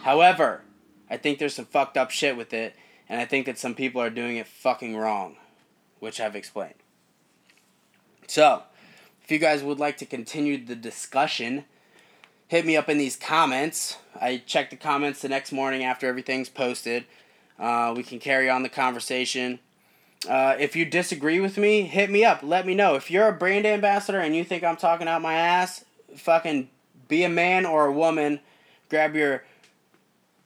However, 0.04 0.62
I 1.10 1.18
think 1.18 1.40
there's 1.40 1.56
some 1.56 1.66
fucked 1.66 1.98
up 1.98 2.12
shit 2.12 2.38
with 2.38 2.54
it, 2.54 2.76
and 3.08 3.20
I 3.20 3.26
think 3.26 3.46
that 3.46 3.58
some 3.58 3.74
people 3.74 4.02
are 4.02 4.10
doing 4.10 4.38
it 4.38 4.48
fucking 4.48 4.96
wrong 4.96 5.38
which 6.00 6.20
I've 6.20 6.36
explained. 6.36 6.76
So, 8.28 8.64
if 9.24 9.32
you 9.32 9.40
guys 9.40 9.64
would 9.64 9.80
like 9.80 9.98
to 9.98 10.06
continue 10.06 10.64
the 10.64 10.76
discussion, 10.76 11.66
hit 12.48 12.66
me 12.66 12.78
up 12.78 12.90
in 12.90 12.98
these 12.98 13.16
comments. 13.16 13.98
I 14.20 14.42
check 14.46 14.70
the 14.70 14.76
comments 14.76 15.22
the 15.22 15.30
next 15.30 15.52
morning 15.52 15.84
after 15.84 16.08
everything's 16.08 16.50
posted. 16.50 17.06
Uh, 17.60 17.94
we 17.96 18.04
can 18.04 18.20
carry 18.20 18.50
on 18.50 18.64
the 18.64 18.70
conversation. 18.70 19.60
Uh, 20.28 20.56
if 20.60 20.76
you 20.76 20.86
disagree 20.86 21.40
with 21.40 21.58
me, 21.58 21.84
hit 21.84 22.10
me 22.10 22.26
up. 22.26 22.42
Let 22.42 22.66
me 22.66 22.74
know. 22.74 22.96
If 22.96 23.12
you're 23.12 23.28
a 23.28 23.34
brand 23.34 23.66
ambassador 23.66 24.20
and 24.20 24.36
you 24.36 24.44
think 24.44 24.64
I'm 24.64 24.78
talking 24.78 25.08
out 25.08 25.22
my 25.22 25.36
ass, 25.36 25.86
fucking 26.16 26.70
be 27.08 27.24
a 27.24 27.30
man 27.30 27.66
or 27.66 27.86
a 27.86 27.92
woman. 27.92 28.40
Grab 28.90 29.16
your 29.16 29.44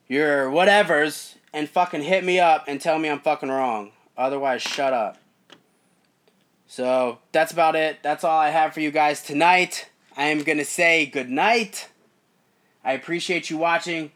your 0.08 0.48
whatevers 0.48 1.36
and 1.54 1.70
fucking 1.70 2.04
hit 2.04 2.24
me 2.24 2.40
up 2.40 2.66
and 2.68 2.82
tell 2.82 3.00
me 3.00 3.10
I'm 3.10 3.22
fucking 3.22 3.50
wrong. 3.50 3.92
Otherwise, 4.18 4.62
shut 4.62 4.94
up. 4.94 5.21
So 6.72 7.18
that's 7.34 7.52
about 7.52 7.76
it. 7.76 8.02
That's 8.02 8.24
all 8.24 8.40
I 8.40 8.50
have 8.50 8.74
for 8.74 8.80
you 8.80 8.92
guys 8.92 9.22
tonight. 9.22 9.90
I 10.16 10.28
am 10.28 10.42
going 10.44 10.58
to 10.58 10.64
say 10.64 11.06
good 11.06 11.30
night. 11.30 11.90
I 12.82 12.94
appreciate 12.94 13.50
you 13.50 13.58
watching 13.58 14.14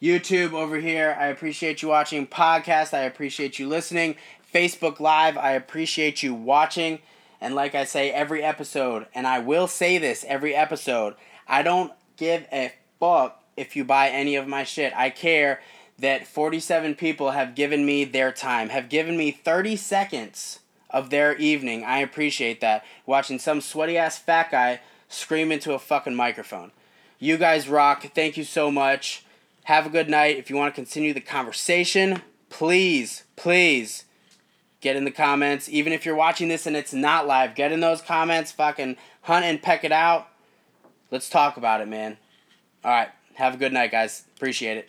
YouTube 0.00 0.52
over 0.52 0.76
here. 0.76 1.16
I 1.18 1.26
appreciate 1.26 1.82
you 1.82 1.88
watching 1.88 2.24
podcast. 2.28 2.94
I 2.94 3.00
appreciate 3.00 3.58
you 3.58 3.66
listening. 3.66 4.14
Facebook 4.54 5.00
Live. 5.00 5.36
I 5.36 5.54
appreciate 5.54 6.22
you 6.22 6.34
watching. 6.34 7.00
And 7.40 7.56
like 7.56 7.74
I 7.74 7.82
say 7.82 8.12
every 8.12 8.44
episode, 8.44 9.06
and 9.12 9.26
I 9.26 9.40
will 9.40 9.66
say 9.66 9.98
this 9.98 10.24
every 10.28 10.54
episode, 10.54 11.16
I 11.48 11.64
don't 11.64 11.92
give 12.16 12.46
a 12.52 12.72
fuck 13.00 13.42
if 13.56 13.74
you 13.74 13.84
buy 13.84 14.10
any 14.10 14.36
of 14.36 14.46
my 14.46 14.62
shit. 14.62 14.92
I 14.96 15.10
care 15.10 15.60
that 15.98 16.28
47 16.28 16.94
people 16.94 17.32
have 17.32 17.56
given 17.56 17.84
me 17.84 18.04
their 18.04 18.30
time, 18.30 18.68
have 18.68 18.88
given 18.88 19.16
me 19.16 19.32
30 19.32 19.74
seconds 19.74 20.60
of 20.90 21.10
their 21.10 21.36
evening. 21.36 21.84
I 21.84 21.98
appreciate 21.98 22.60
that. 22.60 22.84
Watching 23.06 23.38
some 23.38 23.60
sweaty 23.60 23.96
ass 23.96 24.18
fat 24.18 24.50
guy 24.50 24.80
scream 25.08 25.52
into 25.52 25.72
a 25.72 25.78
fucking 25.78 26.14
microphone. 26.14 26.72
You 27.18 27.36
guys 27.36 27.68
rock. 27.68 28.04
Thank 28.14 28.36
you 28.36 28.44
so 28.44 28.70
much. 28.70 29.24
Have 29.64 29.86
a 29.86 29.90
good 29.90 30.08
night. 30.08 30.36
If 30.36 30.50
you 30.50 30.56
want 30.56 30.74
to 30.74 30.80
continue 30.80 31.12
the 31.12 31.20
conversation, 31.20 32.22
please, 32.48 33.24
please 33.36 34.04
get 34.80 34.96
in 34.96 35.04
the 35.04 35.10
comments. 35.10 35.68
Even 35.68 35.92
if 35.92 36.06
you're 36.06 36.14
watching 36.14 36.48
this 36.48 36.66
and 36.66 36.76
it's 36.76 36.92
not 36.92 37.26
live, 37.26 37.54
get 37.54 37.72
in 37.72 37.80
those 37.80 38.00
comments. 38.00 38.52
Fucking 38.52 38.96
hunt 39.22 39.44
and 39.44 39.60
peck 39.60 39.84
it 39.84 39.92
out. 39.92 40.28
Let's 41.10 41.28
talk 41.28 41.56
about 41.56 41.80
it, 41.80 41.88
man. 41.88 42.16
All 42.84 42.90
right. 42.90 43.08
Have 43.34 43.54
a 43.54 43.56
good 43.58 43.72
night, 43.72 43.90
guys. 43.90 44.24
Appreciate 44.36 44.78
it. 44.78 44.88